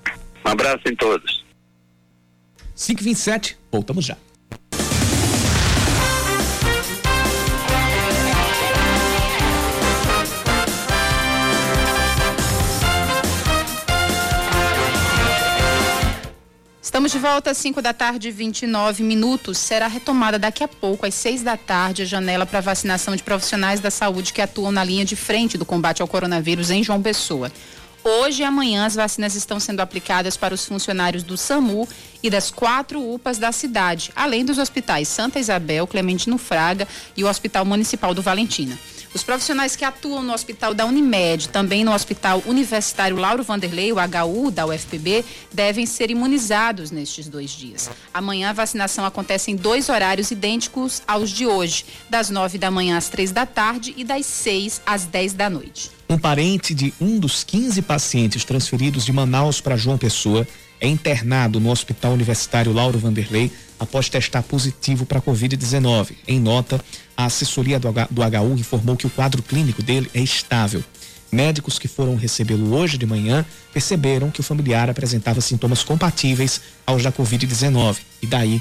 [0.46, 1.44] Um abraço em todos.
[2.74, 4.16] 527, voltamos já.
[16.90, 19.58] Estamos de volta às 5 da tarde, 29 minutos.
[19.58, 23.78] Será retomada daqui a pouco, às 6 da tarde, a janela para vacinação de profissionais
[23.78, 27.52] da saúde que atuam na linha de frente do combate ao coronavírus em João Pessoa.
[28.02, 31.88] Hoje e amanhã as vacinas estão sendo aplicadas para os funcionários do SAMU
[32.24, 37.28] e das quatro UPAs da cidade, além dos hospitais Santa Isabel, Clementino Fraga e o
[37.28, 38.76] Hospital Municipal do Valentina.
[39.12, 43.96] Os profissionais que atuam no hospital da Unimed, também no Hospital Universitário Lauro Vanderlei, o
[43.96, 47.90] HU da UFPB, devem ser imunizados nestes dois dias.
[48.14, 52.96] Amanhã a vacinação acontece em dois horários idênticos aos de hoje, das nove da manhã
[52.96, 55.90] às três da tarde e das seis às dez da noite.
[56.08, 60.46] Um parente de um dos 15 pacientes transferidos de Manaus para João Pessoa
[60.80, 66.12] é internado no Hospital Universitário Lauro Vanderlei após testar positivo para Covid-19.
[66.28, 66.78] Em nota,
[67.16, 70.84] a assessoria do, HU informou que o quadro clínico dele é estável.
[71.32, 77.02] Médicos que foram recebê-lo hoje de manhã perceberam que o familiar apresentava sintomas compatíveis aos
[77.02, 78.60] da Covid-19 e daí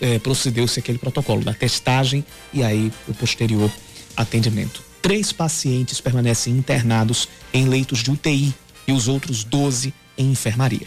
[0.00, 3.70] eh, procedeu-se aquele protocolo da testagem e aí o posterior
[4.16, 4.82] atendimento.
[5.02, 8.54] Três pacientes permanecem internados em leitos de UTI
[8.88, 10.86] e os outros 12 em enfermaria.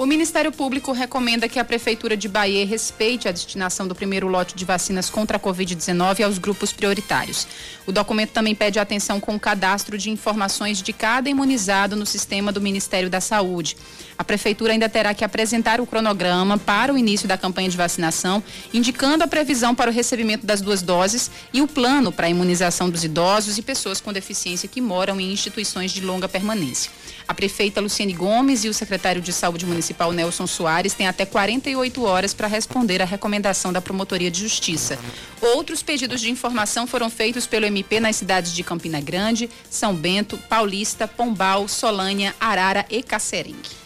[0.00, 4.56] O Ministério Público recomenda que a Prefeitura de Bahia respeite a destinação do primeiro lote
[4.56, 7.46] de vacinas contra a Covid-19 aos grupos prioritários.
[7.86, 12.50] O documento também pede atenção com o cadastro de informações de cada imunizado no sistema
[12.50, 13.76] do Ministério da Saúde.
[14.16, 18.42] A Prefeitura ainda terá que apresentar o cronograma para o início da campanha de vacinação,
[18.72, 22.88] indicando a previsão para o recebimento das duas doses e o plano para a imunização
[22.88, 26.90] dos idosos e pessoas com deficiência que moram em instituições de longa permanência.
[27.26, 32.04] A prefeita Luciane Gomes e o secretário de Saúde Municipal Nelson Soares têm até 48
[32.04, 34.98] horas para responder à recomendação da Promotoria de Justiça.
[35.40, 40.38] Outros pedidos de informação foram feitos pelo MP nas cidades de Campina Grande, São Bento,
[40.48, 43.80] Paulista, Pombal, Solânia, Arara e Cacerengue.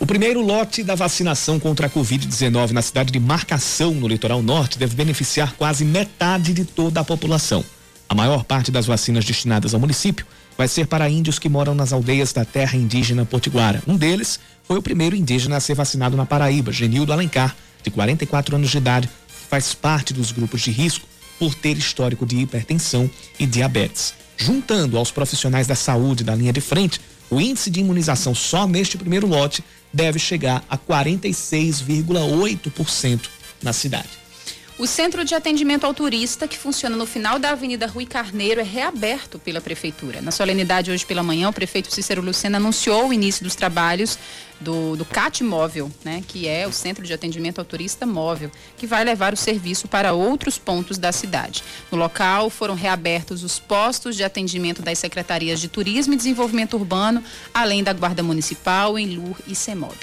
[0.00, 4.78] O primeiro lote da vacinação contra a Covid-19 na cidade de Marcação, no litoral norte,
[4.78, 7.62] deve beneficiar quase metade de toda a população.
[8.10, 10.26] A maior parte das vacinas destinadas ao município
[10.58, 13.80] vai ser para índios que moram nas aldeias da terra indígena Potiguara.
[13.86, 18.56] Um deles foi o primeiro indígena a ser vacinado na Paraíba, Genildo Alencar, de 44
[18.56, 19.12] anos de idade, que
[19.48, 21.06] faz parte dos grupos de risco
[21.38, 24.12] por ter histórico de hipertensão e diabetes.
[24.36, 28.98] Juntando aos profissionais da saúde da linha de frente, o índice de imunização só neste
[28.98, 29.62] primeiro lote
[29.94, 33.20] deve chegar a 46,8%
[33.62, 34.19] na cidade.
[34.80, 38.64] O Centro de Atendimento ao Turista, que funciona no final da Avenida Rui Carneiro, é
[38.64, 40.22] reaberto pela Prefeitura.
[40.22, 44.18] Na solenidade hoje pela manhã, o prefeito Cícero Lucena anunciou o início dos trabalhos
[44.58, 48.86] do, do CAT Móvel, né, que é o Centro de Atendimento ao Turista Móvel, que
[48.86, 51.62] vai levar o serviço para outros pontos da cidade.
[51.92, 57.22] No local foram reabertos os postos de atendimento das secretarias de Turismo e Desenvolvimento Urbano,
[57.52, 59.94] além da Guarda Municipal, Enlur e CEMOB.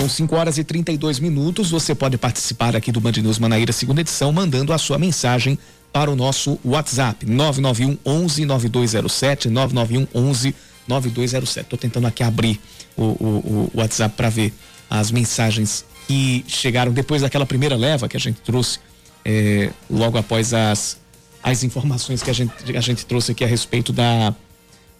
[0.00, 1.70] São 5 horas e 32 minutos.
[1.70, 5.58] Você pode participar aqui do Band News Manaíra, segunda edição, mandando a sua mensagem
[5.92, 10.54] para o nosso WhatsApp 991 11 9207 991 11
[10.88, 11.68] 9207.
[11.68, 12.58] Tô tentando aqui abrir
[12.96, 14.54] o, o, o WhatsApp para ver
[14.88, 18.78] as mensagens que chegaram depois daquela primeira leva que a gente trouxe
[19.22, 20.96] é, logo após as,
[21.42, 24.34] as informações que a gente, a gente trouxe aqui a respeito da,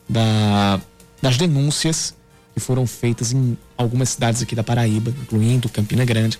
[0.06, 0.78] da
[1.22, 2.14] das denúncias
[2.60, 6.38] que foram feitas em algumas cidades aqui da Paraíba, incluindo Campina Grande,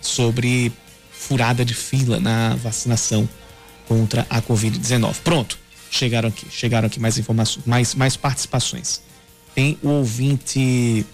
[0.00, 0.70] sobre
[1.10, 3.26] furada de fila na vacinação
[3.88, 5.16] contra a Covid-19.
[5.24, 5.58] Pronto,
[5.90, 9.00] chegaram aqui, chegaram aqui mais informações, mais, mais participações.
[9.54, 11.06] Tem o ouvinte.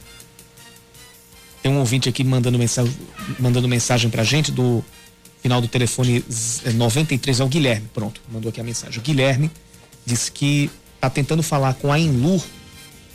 [1.63, 2.93] Tem um ouvinte aqui mandando mensagem,
[3.39, 4.85] mandando mensagem pra gente do
[5.41, 6.25] final do telefone
[6.75, 7.89] 93, é o Guilherme.
[7.95, 8.99] Pronto, mandou aqui a mensagem.
[8.99, 9.49] O Guilherme
[10.05, 10.69] disse que
[11.01, 12.43] tá tentando falar com a Enlur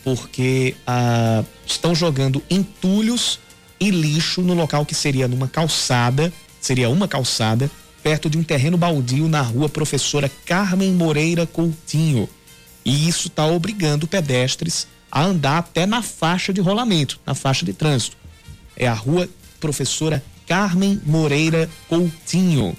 [0.08, 3.42] porque ah, estão jogando entulhos
[3.78, 7.70] e lixo no local que seria numa calçada, seria uma calçada,
[8.02, 12.30] perto de um terreno baldio na rua Professora Carmen Moreira Coutinho.
[12.86, 17.74] E isso está obrigando pedestres a andar até na faixa de rolamento, na faixa de
[17.74, 18.16] trânsito.
[18.78, 19.28] É a rua
[19.60, 22.78] Professora Carmen Moreira Coutinho.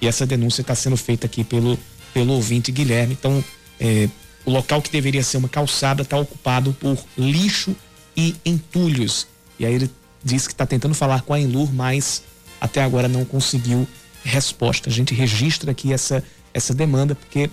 [0.00, 1.78] E essa denúncia está sendo feita aqui pelo,
[2.14, 3.12] pelo ouvinte Guilherme.
[3.20, 3.44] Então,
[3.78, 4.08] é,
[4.48, 7.76] o local que deveria ser uma calçada está ocupado por lixo
[8.16, 9.26] e entulhos.
[9.58, 9.90] E aí ele
[10.24, 12.22] diz que está tentando falar com a Enlur, mas
[12.58, 13.86] até agora não conseguiu
[14.24, 14.88] resposta.
[14.88, 17.50] A gente registra aqui essa, essa demanda, porque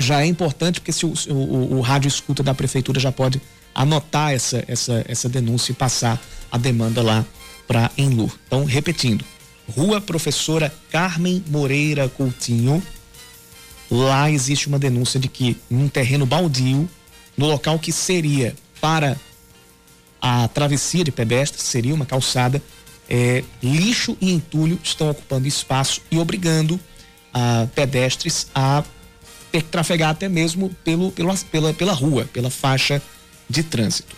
[0.00, 3.40] já é importante, porque se o, o, o rádio escuta da prefeitura já pode
[3.72, 6.20] anotar essa, essa, essa denúncia e passar
[6.50, 7.24] a demanda lá
[7.68, 8.36] para Enlur.
[8.48, 9.24] Então, repetindo,
[9.76, 12.82] Rua Professora Carmen Moreira Coutinho,
[13.90, 16.88] Lá existe uma denúncia de que num terreno baldio,
[17.36, 19.16] no local que seria para
[20.20, 22.62] a travessia de pedestres, seria uma calçada,
[23.08, 26.78] é, lixo e entulho estão ocupando espaço e obrigando
[27.34, 28.84] a pedestres a
[29.50, 33.02] ter que trafegar até mesmo pelo, pelo, pela, pela rua, pela faixa
[33.48, 34.14] de trânsito.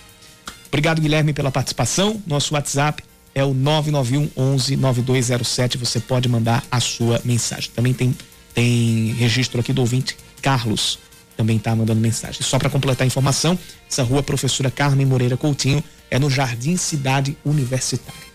[0.68, 2.22] Obrigado, Guilherme, pela participação.
[2.26, 3.02] Nosso WhatsApp
[3.34, 5.78] é o 991 11 9207.
[5.78, 7.70] Você pode mandar a sua mensagem.
[7.74, 8.14] Também tem
[8.54, 10.98] tem registro aqui do ouvinte Carlos,
[11.36, 12.42] também está mandando mensagem.
[12.42, 13.58] Só para completar a informação,
[13.90, 18.31] essa rua Professora Carmen Moreira Coutinho é no Jardim Cidade Universitária.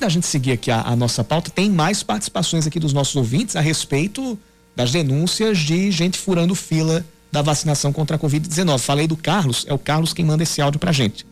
[0.00, 3.54] Da gente seguir aqui a, a, nossa pauta, tem mais participações aqui dos nossos ouvintes
[3.54, 4.38] a respeito
[4.74, 8.78] das denúncias de gente furando fila da vacinação contra a Covid-19.
[8.78, 11.26] Falei do Carlos, é o Carlos quem manda esse áudio pra gente.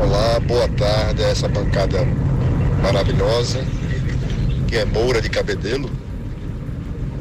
[0.00, 2.06] Olá, boa tarde a essa bancada
[2.82, 3.64] maravilhosa,
[4.66, 5.90] que é Moura de Cabedelo.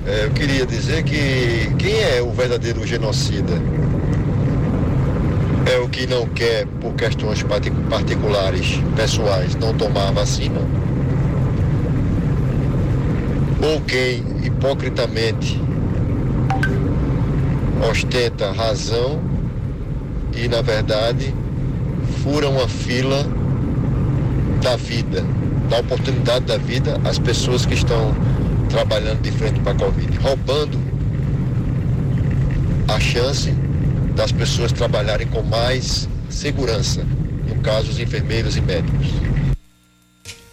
[0.05, 3.53] É, eu queria dizer que quem é o verdadeiro genocida?
[5.67, 7.43] É o que não quer, por questões
[7.89, 10.61] particulares, pessoais, não tomar a vacina,
[13.61, 15.61] ou quem hipocritamente
[17.89, 19.19] ostenta razão
[20.35, 21.33] e, na verdade,
[22.23, 23.25] fura uma fila
[24.61, 25.23] da vida,
[25.69, 28.15] da oportunidade da vida às pessoas que estão
[28.69, 30.77] trabalhando de frente para a Covid, roubando
[32.87, 33.53] a chance
[34.17, 37.03] das pessoas trabalharem com mais segurança,
[37.47, 39.05] no caso, os enfermeiros e médicos.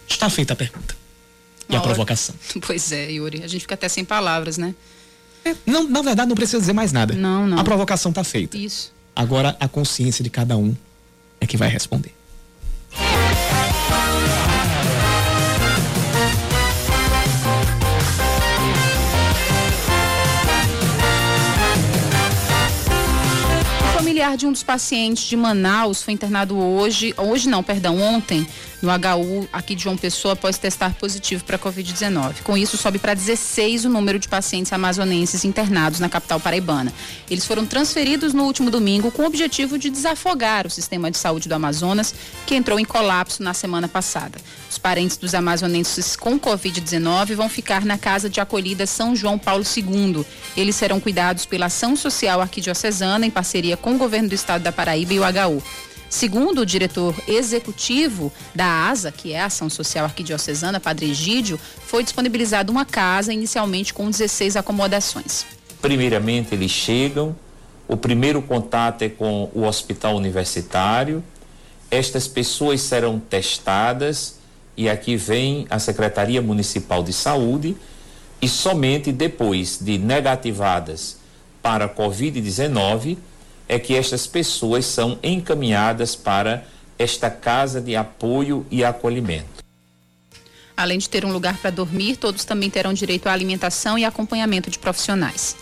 [0.07, 0.95] Está feita a pergunta.
[1.67, 2.35] E Uma a provocação.
[2.65, 3.43] Pois é, Yuri.
[3.43, 4.75] A gente fica até sem palavras, né?
[5.43, 7.15] É, não, na verdade, não precisa dizer mais nada.
[7.15, 7.57] Não, não.
[7.57, 8.55] A provocação está feita.
[8.55, 8.93] Isso.
[9.15, 10.75] Agora, a consciência de cada um
[11.41, 12.13] é que vai responder.
[24.15, 28.47] Familiar de um dos pacientes de Manaus foi internado hoje, hoje não, perdão, ontem,
[28.81, 32.41] no HU aqui de João Pessoa após testar positivo para Covid-19.
[32.43, 36.93] Com isso, sobe para 16 o número de pacientes amazonenses internados na capital paraibana.
[37.29, 41.49] Eles foram transferidos no último domingo com o objetivo de desafogar o sistema de saúde
[41.49, 42.13] do Amazonas,
[42.45, 44.37] que entrou em colapso na semana passada.
[44.69, 49.63] Os parentes dos amazonenses com Covid-19 vão ficar na casa de acolhida São João Paulo
[49.63, 50.25] II.
[50.55, 54.71] Eles serão cuidados pela Ação Social Arquidiocesana, em parceria com o governo do estado da
[54.71, 55.63] Paraíba e o HU.
[56.09, 62.03] Segundo o diretor executivo da ASA, que é a Ação Social Arquidiocesana, Padre Egídio, foi
[62.03, 65.45] disponibilizada uma casa inicialmente com 16 acomodações.
[65.81, 67.35] Primeiramente, eles chegam,
[67.87, 71.23] o primeiro contato é com o hospital universitário.
[71.91, 74.35] Estas pessoas serão testadas
[74.75, 77.75] e aqui vem a Secretaria Municipal de Saúde
[78.41, 81.17] e somente depois de negativadas
[81.61, 83.17] para a Covid-19
[83.67, 86.65] é que estas pessoas são encaminhadas para
[86.97, 89.63] esta casa de apoio e acolhimento.
[90.77, 94.69] Além de ter um lugar para dormir, todos também terão direito à alimentação e acompanhamento
[94.69, 95.55] de profissionais.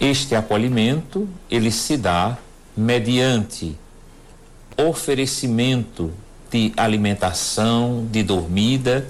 [0.00, 2.38] Este acolhimento, ele se dá
[2.76, 3.76] mediante
[4.76, 6.12] oferecimento
[6.50, 9.06] de alimentação, de dormida,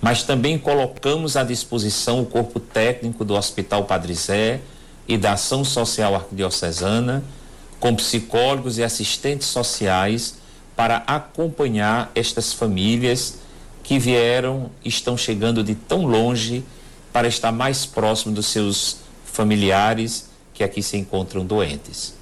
[0.00, 4.60] mas também colocamos à disposição o corpo técnico do Hospital Padre Zé
[5.06, 7.24] e da Ação Social Arquidiocesana,
[7.80, 10.36] com psicólogos e assistentes sociais
[10.74, 13.38] para acompanhar estas famílias
[13.82, 16.64] que vieram, estão chegando de tão longe
[17.12, 22.17] para estar mais próximo dos seus familiares que aqui se encontram doentes.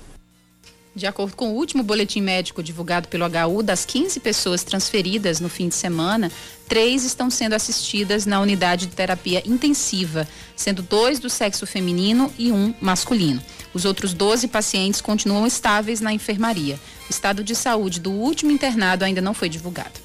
[0.96, 5.48] De acordo com o último boletim médico divulgado pelo HU, das 15 pessoas transferidas no
[5.50, 6.32] fim de semana,
[6.66, 10.26] três estão sendo assistidas na unidade de terapia intensiva,
[10.56, 13.42] sendo dois do sexo feminino e um masculino.
[13.74, 16.80] Os outros 12 pacientes continuam estáveis na enfermaria.
[17.06, 20.00] O estado de saúde do último internado ainda não foi divulgado.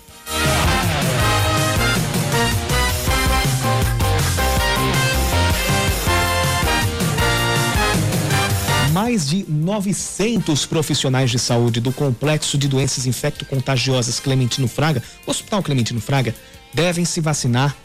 [8.92, 16.02] Mais de 900 profissionais de saúde do Complexo de Doenças Infecto-Contagiosas Clementino Fraga, Hospital Clementino
[16.02, 16.36] Fraga,
[16.74, 17.76] devem se vacinar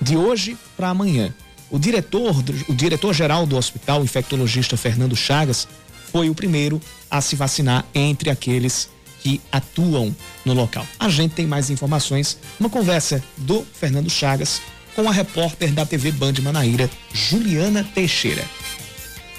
[0.00, 1.34] de hoje para amanhã.
[1.70, 2.36] O diretor,
[2.68, 5.66] o diretor-geral do hospital, infectologista Fernando Chagas,
[6.12, 6.80] foi o primeiro
[7.10, 8.90] a se vacinar entre aqueles
[9.22, 10.86] que atuam no local.
[10.98, 14.60] A gente tem mais informações, uma conversa do Fernando Chagas
[14.94, 18.44] com a repórter da TV Band Manaíra, Juliana Teixeira.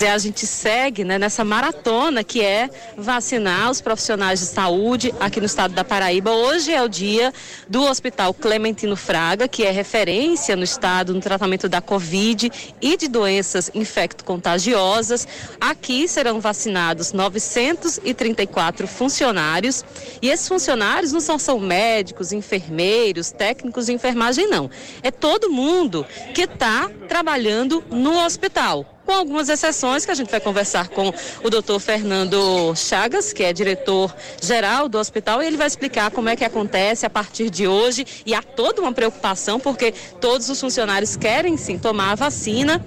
[0.10, 5.46] A gente segue né, nessa maratona que é vacinar os profissionais de saúde aqui no
[5.46, 6.32] estado da Paraíba.
[6.32, 7.32] Hoje é o dia
[7.68, 13.08] do Hospital Clementino Fraga, que é referência no estado no tratamento da Covid e de
[13.08, 15.28] doenças infecto-contagiosas.
[15.60, 19.86] Aqui serão vacinados 934 funcionários
[20.20, 24.70] e esses funcionários não são só médicos, enfermeiros, técnicos de enfermagem, não.
[25.04, 30.40] É todo mundo que está trabalhando no hospital com algumas exceções que a gente vai
[30.40, 35.68] conversar com o doutor Fernando Chagas, que é diretor geral do hospital, e ele vai
[35.68, 38.06] explicar como é que acontece a partir de hoje.
[38.26, 42.84] E há toda uma preocupação, porque todos os funcionários querem sim tomar a vacina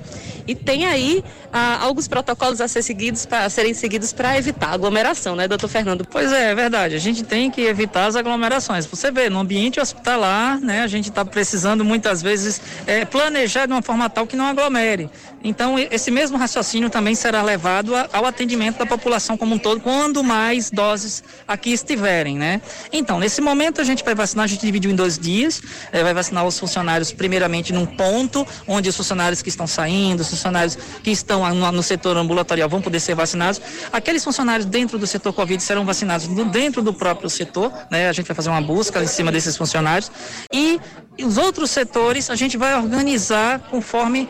[0.46, 5.36] e tem aí ah, alguns protocolos a ser seguidos para serem seguidos para evitar aglomeração,
[5.36, 6.06] né, doutor Fernando?
[6.10, 6.94] Pois é, é verdade.
[6.94, 8.86] A gente tem que evitar as aglomerações.
[8.86, 13.72] Você vê, no ambiente hospitalar, né, a gente está precisando muitas vezes é, planejar de
[13.72, 15.10] uma forma tal que não aglomere.
[15.44, 20.24] Então, esse mesmo raciocínio também será levado ao atendimento da população como um todo, quando
[20.24, 22.62] mais doses aqui estiverem, né?
[22.90, 25.60] Então, nesse momento a gente vai vacinar, a gente dividiu em dois dias,
[25.92, 30.33] é, vai vacinar os funcionários primeiramente num ponto, onde os funcionários que estão saindo, os
[30.34, 33.60] funcionários que estão no, no setor ambulatorial vão poder ser vacinados.
[33.92, 38.08] Aqueles funcionários dentro do setor Covid serão vacinados dentro do próprio setor, né?
[38.08, 40.10] A gente vai fazer uma busca em cima desses funcionários
[40.52, 40.80] e
[41.22, 44.28] os outros setores a gente vai organizar conforme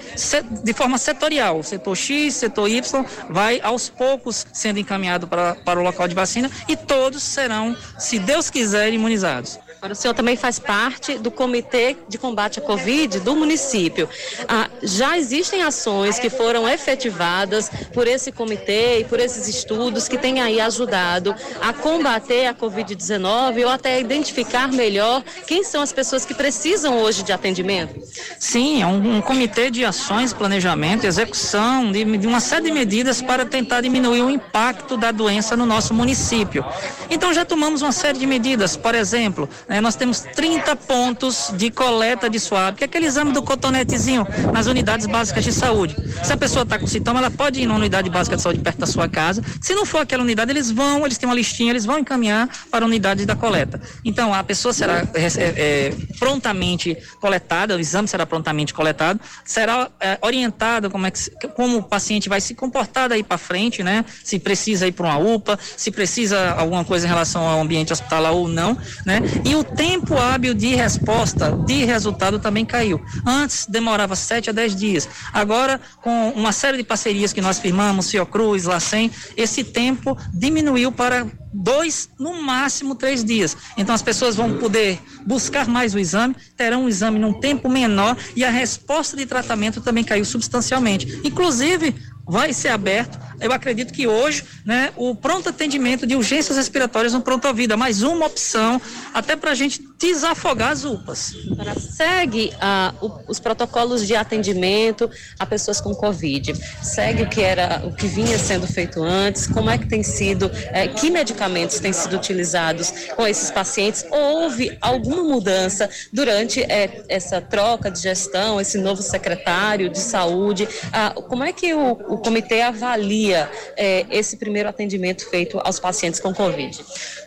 [0.63, 1.63] de forma setorial.
[1.63, 6.51] Setor X, setor Y vai aos poucos sendo encaminhado para, para o local de vacina
[6.69, 9.59] e todos serão, se Deus quiser, imunizados.
[9.85, 14.09] Agora, o senhor também faz parte do Comitê de Combate à Covid do município.
[14.49, 20.17] Ah, já existem ações que foram efetivadas por esse comitê e por esses estudos que
[20.17, 26.25] têm aí ajudado a combater a Covid-19 ou até identificar melhor quem são as pessoas
[26.25, 28.01] que precisam hoje de atendimento?
[28.41, 33.21] Sim, é um, um comitê de ações, planejamento, execução de, de uma série de medidas
[33.21, 36.65] para tentar diminuir o impacto da doença no nosso município.
[37.11, 41.69] Então já tomamos uma série de medidas, por exemplo, né, nós temos 30 pontos de
[41.69, 45.97] coleta de suave, que é aquele exame do cotonetezinho nas unidades básicas de saúde.
[46.23, 48.79] Se a pessoa está com sintoma, ela pode ir na unidade básica de saúde perto
[48.79, 49.43] da sua casa.
[49.61, 52.85] Se não for aquela unidade, eles vão, eles têm uma listinha, eles vão encaminhar para
[52.85, 53.81] a unidade da coleta.
[54.05, 60.19] Então, a pessoa será é, é, prontamente coletada, o exame será prontamente coletado, será é,
[60.23, 64.05] orientada como, é que, como o paciente vai se comportar daí para frente, né?
[64.23, 68.33] Se precisa ir para uma UPA, se precisa alguma coisa em relação ao ambiente hospitalar
[68.33, 69.21] ou não, né?
[69.45, 73.01] E o tempo hábil de resposta, de resultado também caiu.
[73.27, 75.09] Antes demorava 7 a 10 dias.
[75.33, 81.27] Agora, com uma série de parcerias que nós firmamos, Fiocruz, Lacem, esse tempo diminuiu para
[81.55, 83.57] dois, no máximo três dias.
[83.77, 88.17] Então as pessoas vão poder buscar mais o exame, terão um exame num tempo menor
[88.35, 91.21] e a resposta de tratamento também caiu substancialmente.
[91.25, 91.95] Inclusive,
[92.27, 97.21] vai ser aberto eu acredito que hoje, né, o pronto atendimento de urgências respiratórias no
[97.21, 98.81] Pronto Vida, mais uma opção,
[99.13, 101.35] até para a gente desafogar as UPAs.
[101.79, 106.55] Segue ah, o, os protocolos de atendimento a pessoas com Covid.
[106.83, 109.47] Segue o que era, o que vinha sendo feito antes.
[109.47, 114.05] Como é que tem sido, eh, que medicamentos têm sido utilizados com esses pacientes?
[114.11, 120.69] Houve alguma mudança durante eh, essa troca de gestão, esse novo secretário de saúde?
[120.93, 126.21] Ah, como é que o, o comitê avalia é, esse primeiro atendimento feito aos pacientes
[126.21, 126.85] com Covid?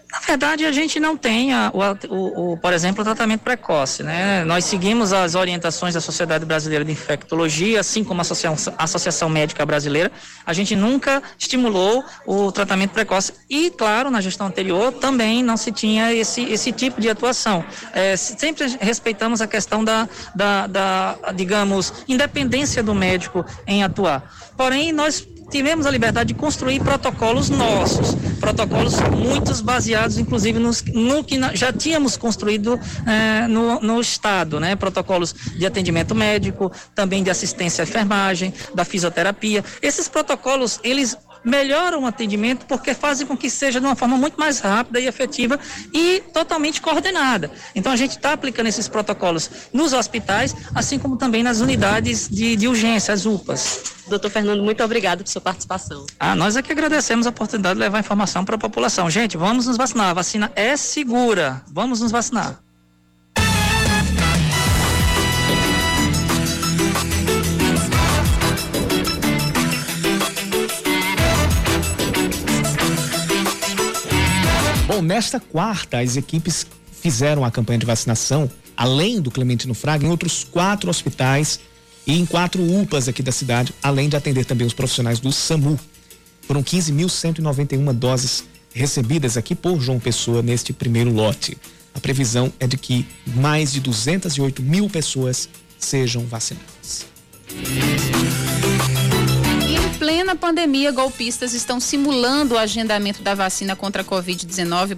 [0.10, 1.70] Na verdade, a gente não tem, a,
[2.10, 4.04] o, o, por exemplo, o tratamento precoce.
[4.04, 4.46] Né?
[4.46, 9.66] Nós seguimos as orientações da Sociedade Brasileira de Infectologia, assim como a Associação, Associação Médica
[9.66, 10.10] Brasileira.
[10.46, 13.34] A gente nunca estimulou o tratamento precoce.
[13.50, 17.66] E, claro, na gestão anterior também não se tinha esse, esse tipo de atuação.
[17.94, 24.24] É, sempre respeitamos a questão da, da, da, digamos, independência do médico em atuar.
[24.56, 31.24] Porém, nós tivemos a liberdade de construir protocolos nossos, protocolos muitos baseados, inclusive, nos, no
[31.24, 34.76] que já tínhamos construído eh, no, no Estado, né?
[34.76, 39.64] Protocolos de atendimento médico, também de assistência à enfermagem, da fisioterapia.
[39.82, 41.18] Esses protocolos, eles
[41.48, 45.08] melhoram o atendimento porque fazem com que seja de uma forma muito mais rápida e
[45.08, 45.60] efetiva
[45.94, 47.50] e totalmente coordenada.
[47.74, 52.56] Então a gente está aplicando esses protocolos nos hospitais, assim como também nas unidades de,
[52.56, 53.96] de urgência, as UPAs.
[54.08, 56.06] Doutor Fernando, muito obrigado por sua participação.
[56.20, 59.10] Ah, nós é que agradecemos a oportunidade de levar informação para a população.
[59.10, 60.10] Gente, vamos nos vacinar.
[60.10, 61.62] A vacina é segura.
[61.68, 62.67] Vamos nos vacinar.
[74.88, 80.10] Bom, nesta quarta, as equipes fizeram a campanha de vacinação, além do Clementino Fraga, em
[80.10, 81.60] outros quatro hospitais
[82.08, 85.78] e em quatro UPAs aqui da cidade, além de atender também os profissionais do SAMU.
[86.44, 91.58] Foram 15.191 doses recebidas aqui por João Pessoa neste primeiro lote.
[91.94, 97.06] A previsão é de que mais de 208 mil pessoas sejam vacinadas
[100.28, 104.96] plena pandemia, golpistas estão simulando o agendamento da vacina contra a Covid-19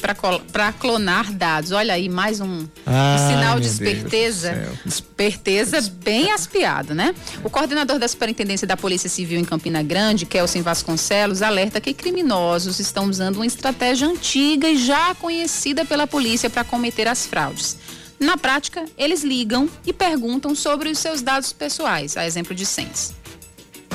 [0.51, 1.71] para clonar dados.
[1.71, 4.71] Olha aí, mais um, um sinal de esperteza.
[4.83, 7.13] Esperteza bem aspiado, né?
[7.43, 12.79] O coordenador da Superintendência da Polícia Civil em Campina Grande, Kelsen Vasconcelos, alerta que criminosos
[12.79, 17.77] estão usando uma estratégia antiga e já conhecida pela polícia para cometer as fraudes.
[18.19, 23.18] Na prática, eles ligam e perguntam sobre os seus dados pessoais, a exemplo de senhas.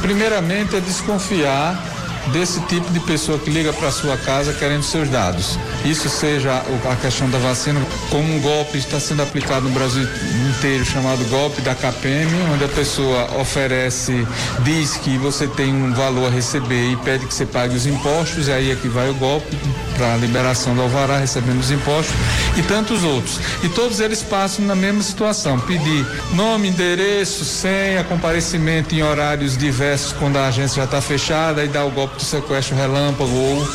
[0.05, 1.83] Primeiramente é desconfiar
[2.31, 5.59] desse tipo de pessoa que liga para sua casa querendo seus dados.
[5.83, 7.81] Isso seja a questão da vacina,
[8.15, 10.07] como um golpe está sendo aplicado no Brasil
[10.49, 14.25] inteiro, chamado golpe da KPM, onde a pessoa oferece,
[14.61, 18.47] diz que você tem um valor a receber e pede que você pague os impostos,
[18.47, 19.57] e aí é que vai o golpe
[19.97, 22.15] para a liberação do alvará, recebendo os impostos,
[22.57, 23.41] e tantos outros.
[23.65, 30.13] E todos eles passam na mesma situação, pedir nome, endereço, senha, comparecimento em horários diversos
[30.13, 33.67] quando a agência já está fechada e dá o golpe do sequestro relâmpago ou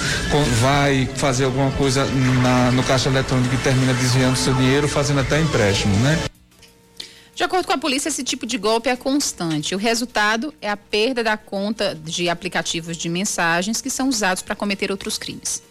[0.61, 2.05] vai fazer alguma coisa
[2.41, 6.17] na, no caixa eletrônico que termina desviando seu dinheiro, fazendo até empréstimo, né?
[7.34, 9.73] De acordo com a polícia, esse tipo de golpe é constante.
[9.73, 14.55] O resultado é a perda da conta de aplicativos de mensagens que são usados para
[14.55, 15.63] cometer outros crimes.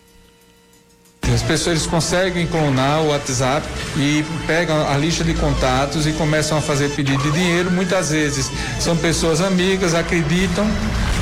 [1.33, 3.67] As pessoas conseguem clonar o WhatsApp
[3.97, 7.71] e pegam a lista de contatos e começam a fazer pedido de dinheiro.
[7.71, 8.51] Muitas vezes
[8.81, 10.67] são pessoas amigas, acreditam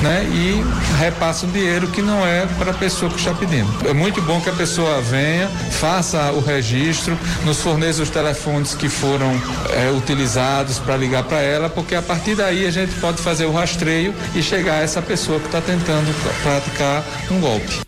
[0.01, 0.63] né, e
[0.97, 3.67] repassam dinheiro que não é para a pessoa que está pedindo.
[3.87, 8.89] É muito bom que a pessoa venha, faça o registro, nos forneça os telefones que
[8.89, 9.39] foram
[9.71, 13.51] é, utilizados para ligar para ela, porque a partir daí a gente pode fazer o
[13.51, 17.86] rastreio e chegar a essa pessoa que está tentando praticar um golpe.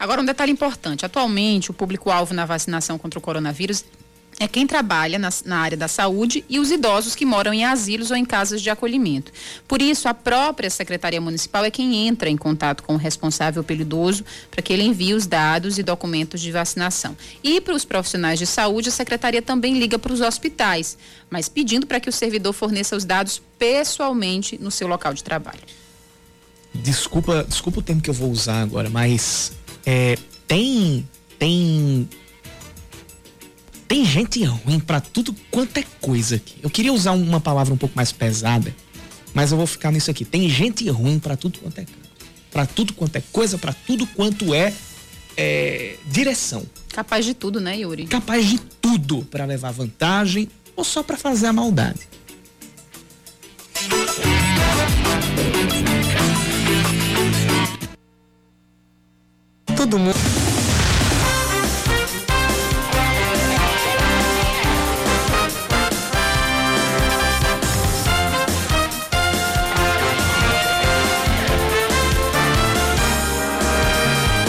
[0.00, 3.84] Agora, um detalhe importante: atualmente, o público-alvo na vacinação contra o coronavírus
[4.38, 8.10] é quem trabalha na, na, área da saúde e os idosos que moram em asilos
[8.10, 9.30] ou em casas de acolhimento.
[9.68, 13.82] Por isso, a própria Secretaria Municipal é quem entra em contato com o responsável pelo
[13.82, 17.14] idoso para que ele envie os dados e documentos de vacinação.
[17.44, 20.96] E para os profissionais de saúde, a Secretaria também liga para os hospitais,
[21.28, 25.60] mas pedindo para que o servidor forneça os dados pessoalmente no seu local de trabalho.
[26.72, 29.52] Desculpa, desculpa o tempo que eu vou usar agora, mas
[29.84, 30.16] é,
[30.46, 31.08] tem
[31.38, 32.08] tem
[33.88, 36.56] tem gente ruim para tudo quanto é coisa aqui.
[36.62, 38.74] Eu queria usar uma palavra um pouco mais pesada,
[39.34, 40.24] mas eu vou ficar nisso aqui.
[40.24, 41.86] Tem gente ruim para tudo quanto é
[42.50, 44.74] para tudo quanto é coisa, para tudo quanto é,
[45.36, 46.64] é, direção.
[46.92, 48.06] Capaz de tudo, né, Yuri?
[48.06, 52.08] Capaz de tudo para levar vantagem ou só para fazer a maldade.
[59.80, 60.14] Todo mundo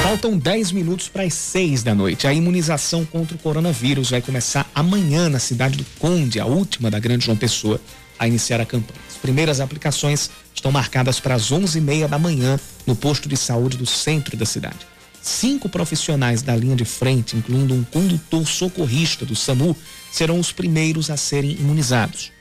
[0.04, 2.28] Faltam 10 minutos para as 6 da noite.
[2.28, 7.00] A imunização contra o coronavírus vai começar amanhã na cidade do Conde, a última da
[7.00, 7.80] Grande João Pessoa,
[8.20, 9.00] a iniciar a campanha.
[9.10, 13.86] As primeiras aplicações estão marcadas para as 11h30 da manhã no posto de saúde do
[13.86, 14.91] centro da cidade.
[15.22, 19.76] Cinco profissionais da linha de frente, incluindo um condutor socorrista do SAMU,
[20.12, 22.32] serão os primeiros a serem imunizados.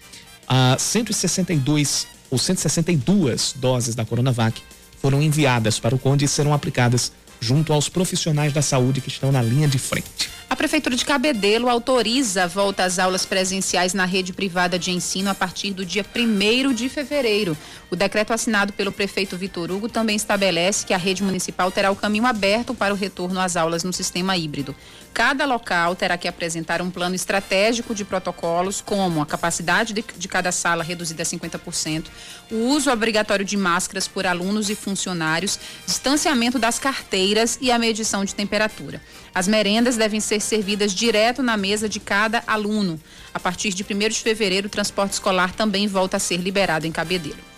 [0.48, 4.62] A 162 ou 162 doses da Coronavac
[5.00, 9.30] foram enviadas para o Conde e serão aplicadas junto aos profissionais da saúde que estão
[9.30, 10.30] na linha de frente.
[10.50, 15.30] A Prefeitura de Cabedelo autoriza a volta às aulas presenciais na rede privada de ensino
[15.30, 17.56] a partir do dia 1 de fevereiro.
[17.88, 21.96] O decreto assinado pelo prefeito Vitor Hugo também estabelece que a rede municipal terá o
[21.96, 24.74] caminho aberto para o retorno às aulas no sistema híbrido.
[25.14, 30.28] Cada local terá que apresentar um plano estratégico de protocolos, como a capacidade de, de
[30.28, 32.06] cada sala reduzida a 50%,
[32.50, 38.24] o uso obrigatório de máscaras por alunos e funcionários, distanciamento das carteiras e a medição
[38.24, 39.00] de temperatura.
[39.34, 43.00] As merendas devem ser servidas direto na mesa de cada aluno.
[43.32, 46.92] A partir de 1 de fevereiro, o transporte escolar também volta a ser liberado em
[46.92, 47.50] Cabedelo.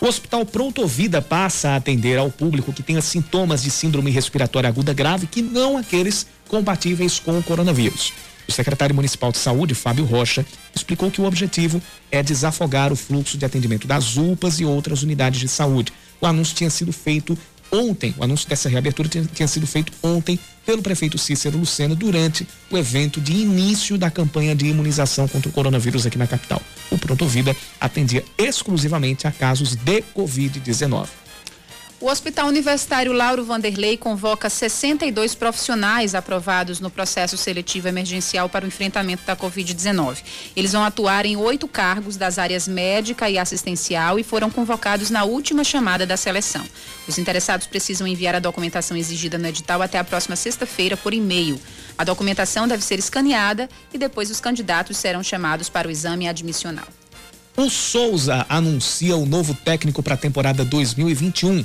[0.00, 4.68] O Hospital Pronto Vida passa a atender ao público que tenha sintomas de síndrome respiratória
[4.68, 8.12] aguda grave que não aqueles compatíveis com o coronavírus.
[8.46, 13.38] O secretário municipal de saúde, Fábio Rocha, explicou que o objetivo é desafogar o fluxo
[13.38, 15.92] de atendimento das UPAs e outras unidades de saúde.
[16.20, 17.36] O anúncio tinha sido feito
[17.72, 22.46] ontem, o anúncio dessa reabertura tinha, tinha sido feito ontem pelo prefeito Cícero Lucena durante
[22.70, 26.60] o evento de início da campanha de imunização contra o coronavírus aqui na capital.
[26.90, 31.25] O Pronto Vida atendia exclusivamente a casos de Covid-19.
[31.98, 38.68] O Hospital Universitário Lauro Vanderlei convoca 62 profissionais aprovados no processo seletivo emergencial para o
[38.68, 40.18] enfrentamento da Covid-19.
[40.54, 45.24] Eles vão atuar em oito cargos das áreas médica e assistencial e foram convocados na
[45.24, 46.66] última chamada da seleção.
[47.08, 51.58] Os interessados precisam enviar a documentação exigida no edital até a próxima sexta-feira por e-mail.
[51.96, 56.86] A documentação deve ser escaneada e depois os candidatos serão chamados para o exame admissional.
[57.56, 61.64] O Souza anuncia o novo técnico para a temporada 2021.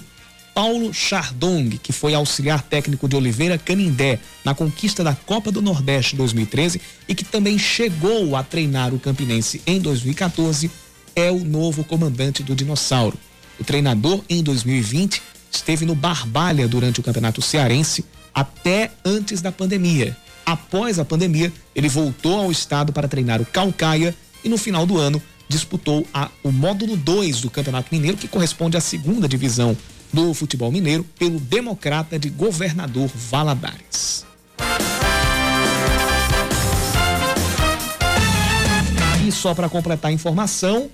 [0.54, 6.16] Paulo Chardong, que foi auxiliar técnico de Oliveira Canindé na conquista da Copa do Nordeste
[6.16, 10.70] 2013 e que também chegou a treinar o Campinense em 2014,
[11.16, 13.18] é o novo comandante do Dinossauro.
[13.60, 15.22] O treinador, em 2020,
[15.52, 20.16] esteve no Barbalha durante o Campeonato Cearense até antes da pandemia.
[20.46, 24.98] Após a pandemia, ele voltou ao estado para treinar o Calcaia e no final do
[24.98, 29.78] ano disputou a, o módulo 2 do Campeonato Mineiro, que corresponde à segunda divisão
[30.12, 34.26] do futebol mineiro pelo Democrata de Governador Valadares.
[39.26, 40.90] E só para completar a informação,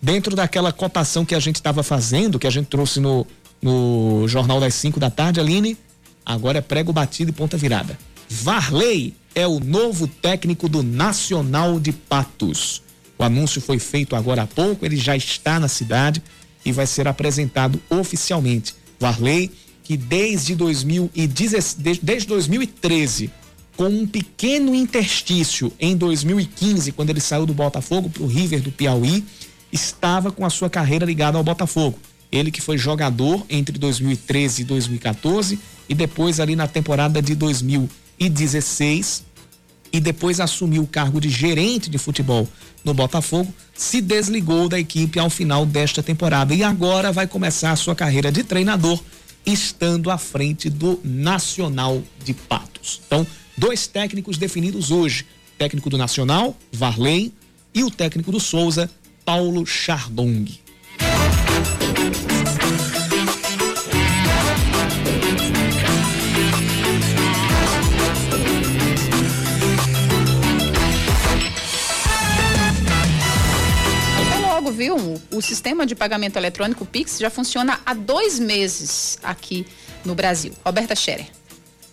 [0.00, 3.26] dentro daquela cotação que a gente estava fazendo, que a gente trouxe no,
[3.60, 5.76] no Jornal das 5 da tarde, Aline,
[6.24, 7.98] agora é prego batido e ponta virada.
[8.28, 12.82] Varley é o novo técnico do Nacional de Patos.
[13.18, 16.22] O anúncio foi feito agora há pouco, ele já está na cidade
[16.66, 18.74] e vai ser apresentado oficialmente.
[18.98, 19.52] Varley,
[19.84, 23.30] que desde, 2010, desde 2013,
[23.76, 28.72] com um pequeno interstício em 2015, quando ele saiu do Botafogo para o River do
[28.72, 29.24] Piauí,
[29.70, 31.98] estava com a sua carreira ligada ao Botafogo.
[32.32, 39.25] Ele que foi jogador entre 2013 e 2014 e depois ali na temporada de 2016
[39.96, 42.46] e depois assumiu o cargo de gerente de futebol
[42.84, 47.76] no Botafogo, se desligou da equipe ao final desta temporada e agora vai começar a
[47.76, 49.02] sua carreira de treinador
[49.46, 53.00] estando à frente do Nacional de Patos.
[53.06, 53.26] Então,
[53.56, 57.32] dois técnicos definidos hoje: o técnico do Nacional, Varley,
[57.74, 58.90] e o técnico do Souza,
[59.24, 60.46] Paulo Chardong.
[74.76, 74.96] Viu?
[75.32, 79.66] O sistema de pagamento eletrônico Pix já funciona há dois meses aqui
[80.04, 80.52] no Brasil.
[80.64, 81.26] Roberta Scherer.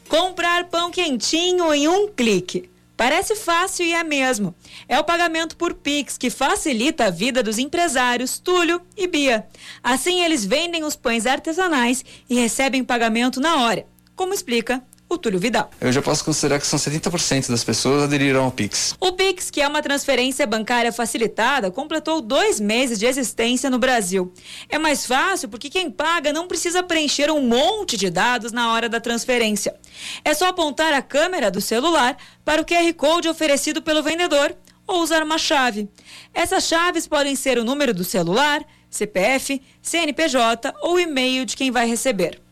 [0.07, 2.69] Comprar pão quentinho em um clique.
[2.95, 4.53] Parece fácil e é mesmo.
[4.87, 9.47] É o pagamento por Pix que facilita a vida dos empresários Túlio e Bia.
[9.81, 13.87] Assim, eles vendem os pães artesanais e recebem pagamento na hora.
[14.15, 15.69] Como explica o Túlio Vidal.
[15.79, 18.95] Eu já posso considerar que são 70% das pessoas aderiram ao Pix.
[18.99, 24.33] O Pix, que é uma transferência bancária facilitada, completou dois meses de existência no Brasil.
[24.69, 28.89] É mais fácil porque quem paga não precisa preencher um monte de dados na hora
[28.89, 29.75] da transferência.
[30.23, 34.55] É só apontar a câmera do celular para o QR Code oferecido pelo vendedor
[34.85, 35.89] ou usar uma chave.
[36.33, 41.87] Essas chaves podem ser o número do celular, CPF, CNPJ ou e-mail de quem vai
[41.87, 42.42] receber.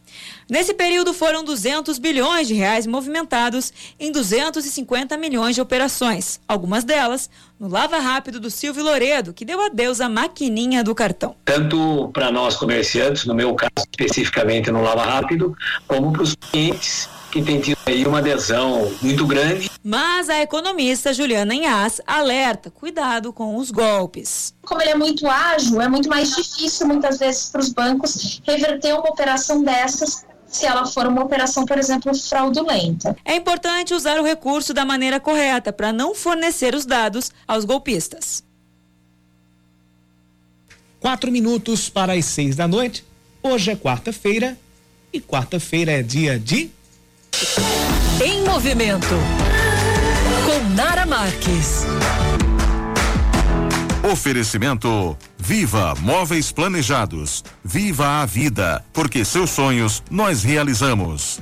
[0.52, 7.30] Nesse período foram 200 bilhões de reais movimentados em 250 milhões de operações, algumas delas
[7.58, 11.38] no Lava Rápido do Silvio Loredo, que deu adeus à maquininha do cartão.
[11.46, 15.56] Tanto para nós comerciantes, no meu caso especificamente no Lava Rápido,
[15.88, 19.72] como para os clientes que têm tido aí uma adesão muito grande.
[19.82, 24.54] Mas a economista Juliana Inhas alerta, cuidado com os golpes.
[24.64, 28.94] Como ele é muito ágil, é muito mais difícil muitas vezes para os bancos reverter
[28.96, 33.16] uma operação dessas se ela for uma operação, por exemplo, fraudulenta.
[33.24, 38.44] É importante usar o recurso da maneira correta para não fornecer os dados aos golpistas.
[41.00, 43.04] Quatro minutos para as seis da noite.
[43.42, 44.58] Hoje é quarta-feira
[45.12, 46.70] e quarta-feira é dia de.
[48.24, 49.16] Em movimento.
[50.46, 51.86] Com Nara Marques.
[54.12, 57.46] Oferecimento Viva Móveis Planejados.
[57.64, 61.40] Viva a vida, porque seus sonhos nós realizamos.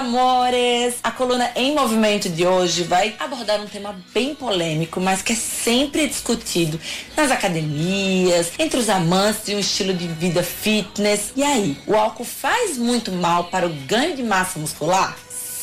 [0.00, 0.94] Amores!
[1.02, 5.36] A coluna Em Movimento de hoje vai abordar um tema bem polêmico, mas que é
[5.36, 6.80] sempre discutido
[7.14, 11.32] nas academias, entre os amantes de um estilo de vida fitness.
[11.36, 15.14] E aí, o álcool faz muito mal para o ganho de massa muscular?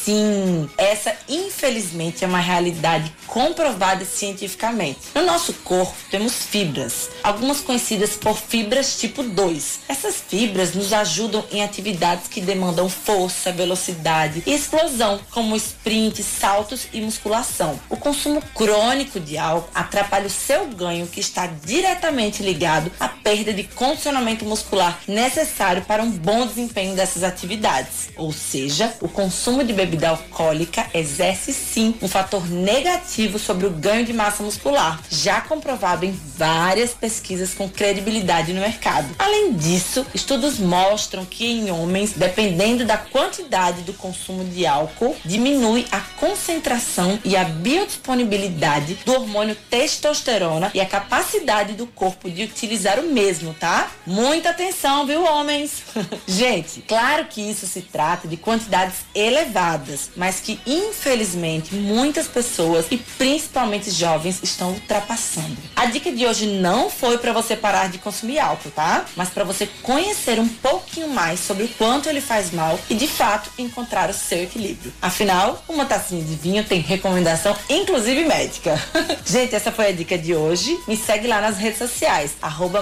[0.07, 4.99] Sim, essa infelizmente é uma realidade comprovada cientificamente.
[5.13, 9.79] No nosso corpo temos fibras, algumas conhecidas por fibras tipo 2.
[9.89, 16.87] Essas fibras nos ajudam em atividades que demandam força, velocidade e explosão, como sprint, saltos
[16.93, 17.77] e musculação.
[17.89, 23.51] O consumo crônico de álcool atrapalha o seu ganho, que está diretamente ligado à perda
[23.51, 28.07] de condicionamento muscular necessário para um bom desempenho dessas atividades.
[28.15, 34.05] Ou seja, o consumo de bebida alcoólica exerce sim um fator negativo sobre o ganho
[34.05, 39.07] de massa muscular, já comprovado em várias pesquisas com credibilidade no mercado.
[39.17, 45.85] Além disso, estudos mostram que em homens, dependendo da quantidade do consumo de álcool, diminui
[45.91, 52.99] a concentração e a biodisponibilidade do hormônio testosterona e a capacidade do corpo de utilizar
[52.99, 53.89] o mesmo, tá?
[54.05, 55.81] Muita atenção, viu, homens?
[56.27, 62.97] Gente, claro que isso se trata de quantidades elevadas, mas que infelizmente muitas pessoas e
[62.97, 65.57] principalmente jovens estão ultrapassando.
[65.75, 69.05] A dica de hoje não foi para você parar de consumir álcool, tá?
[69.15, 73.07] Mas para você conhecer um pouquinho mais sobre o quanto ele faz mal e de
[73.07, 74.93] fato encontrar o seu equilíbrio.
[75.01, 78.81] Afinal, uma tacinha de vinho tem recomendação inclusive médica.
[79.25, 80.77] Gente, essa foi a dica de hoje.
[80.87, 82.81] Me segue lá nas redes sociais, arroba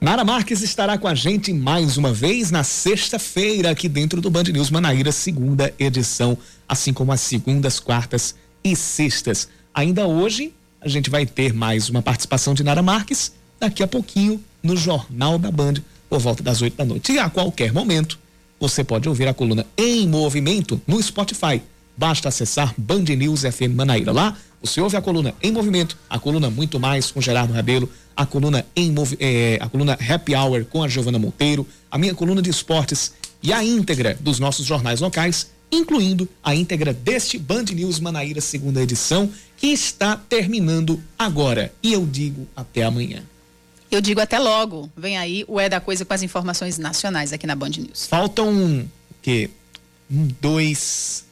[0.00, 4.44] Nara Marques estará com a gente mais uma vez na sexta-feira aqui dentro do Band
[4.44, 6.36] News Manaíra, segunda edição,
[6.68, 9.48] assim como as segundas, quartas e sextas.
[9.74, 14.42] Ainda hoje a gente vai ter mais uma participação de Nara Marques daqui a pouquinho
[14.62, 15.74] no Jornal da Band
[16.08, 17.12] por volta das oito da noite.
[17.12, 18.18] E a qualquer momento
[18.58, 21.62] você pode ouvir a coluna em movimento no Spotify.
[21.96, 24.12] Basta acessar Band News FM Manaíra.
[24.12, 27.88] Lá você ouve a coluna em movimento, a coluna muito mais com Gerardo Rabelo,
[28.20, 32.42] a coluna em eh, a coluna Happy Hour com a Giovana Monteiro, a minha coluna
[32.42, 37.98] de esportes e a íntegra dos nossos jornais locais incluindo a íntegra deste Band News
[37.98, 41.72] Manaíra segunda edição, que está terminando agora.
[41.82, 43.22] E eu digo até amanhã.
[43.90, 44.90] Eu digo até logo.
[44.94, 48.06] Vem aí o É da Coisa com as informações nacionais aqui na Band News.
[48.06, 48.88] Faltam o
[49.22, 49.48] quê?
[50.10, 51.24] Um, dois,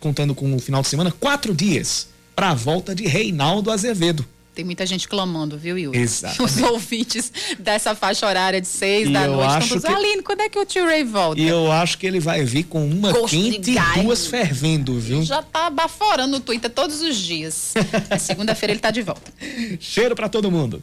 [0.00, 4.26] contando com o final de semana, quatro dias para a volta de Reinaldo Azevedo.
[4.54, 5.98] Tem muita gente clamando, viu, Yuri?
[5.98, 6.42] Exatamente.
[6.42, 10.48] Os ouvintes dessa faixa horária de seis E da noite estão que- Aline, quando é
[10.48, 11.40] que o tio Ray volta?
[11.40, 15.24] E eu acho que ele vai vir com uma Gosto quente e duas fervendo, viu?
[15.24, 17.74] Já tá baforando no Twitter todos os dias.
[18.20, 19.32] Segunda-feira ele tá de volta.
[19.80, 20.80] Cheiro para todo mundo.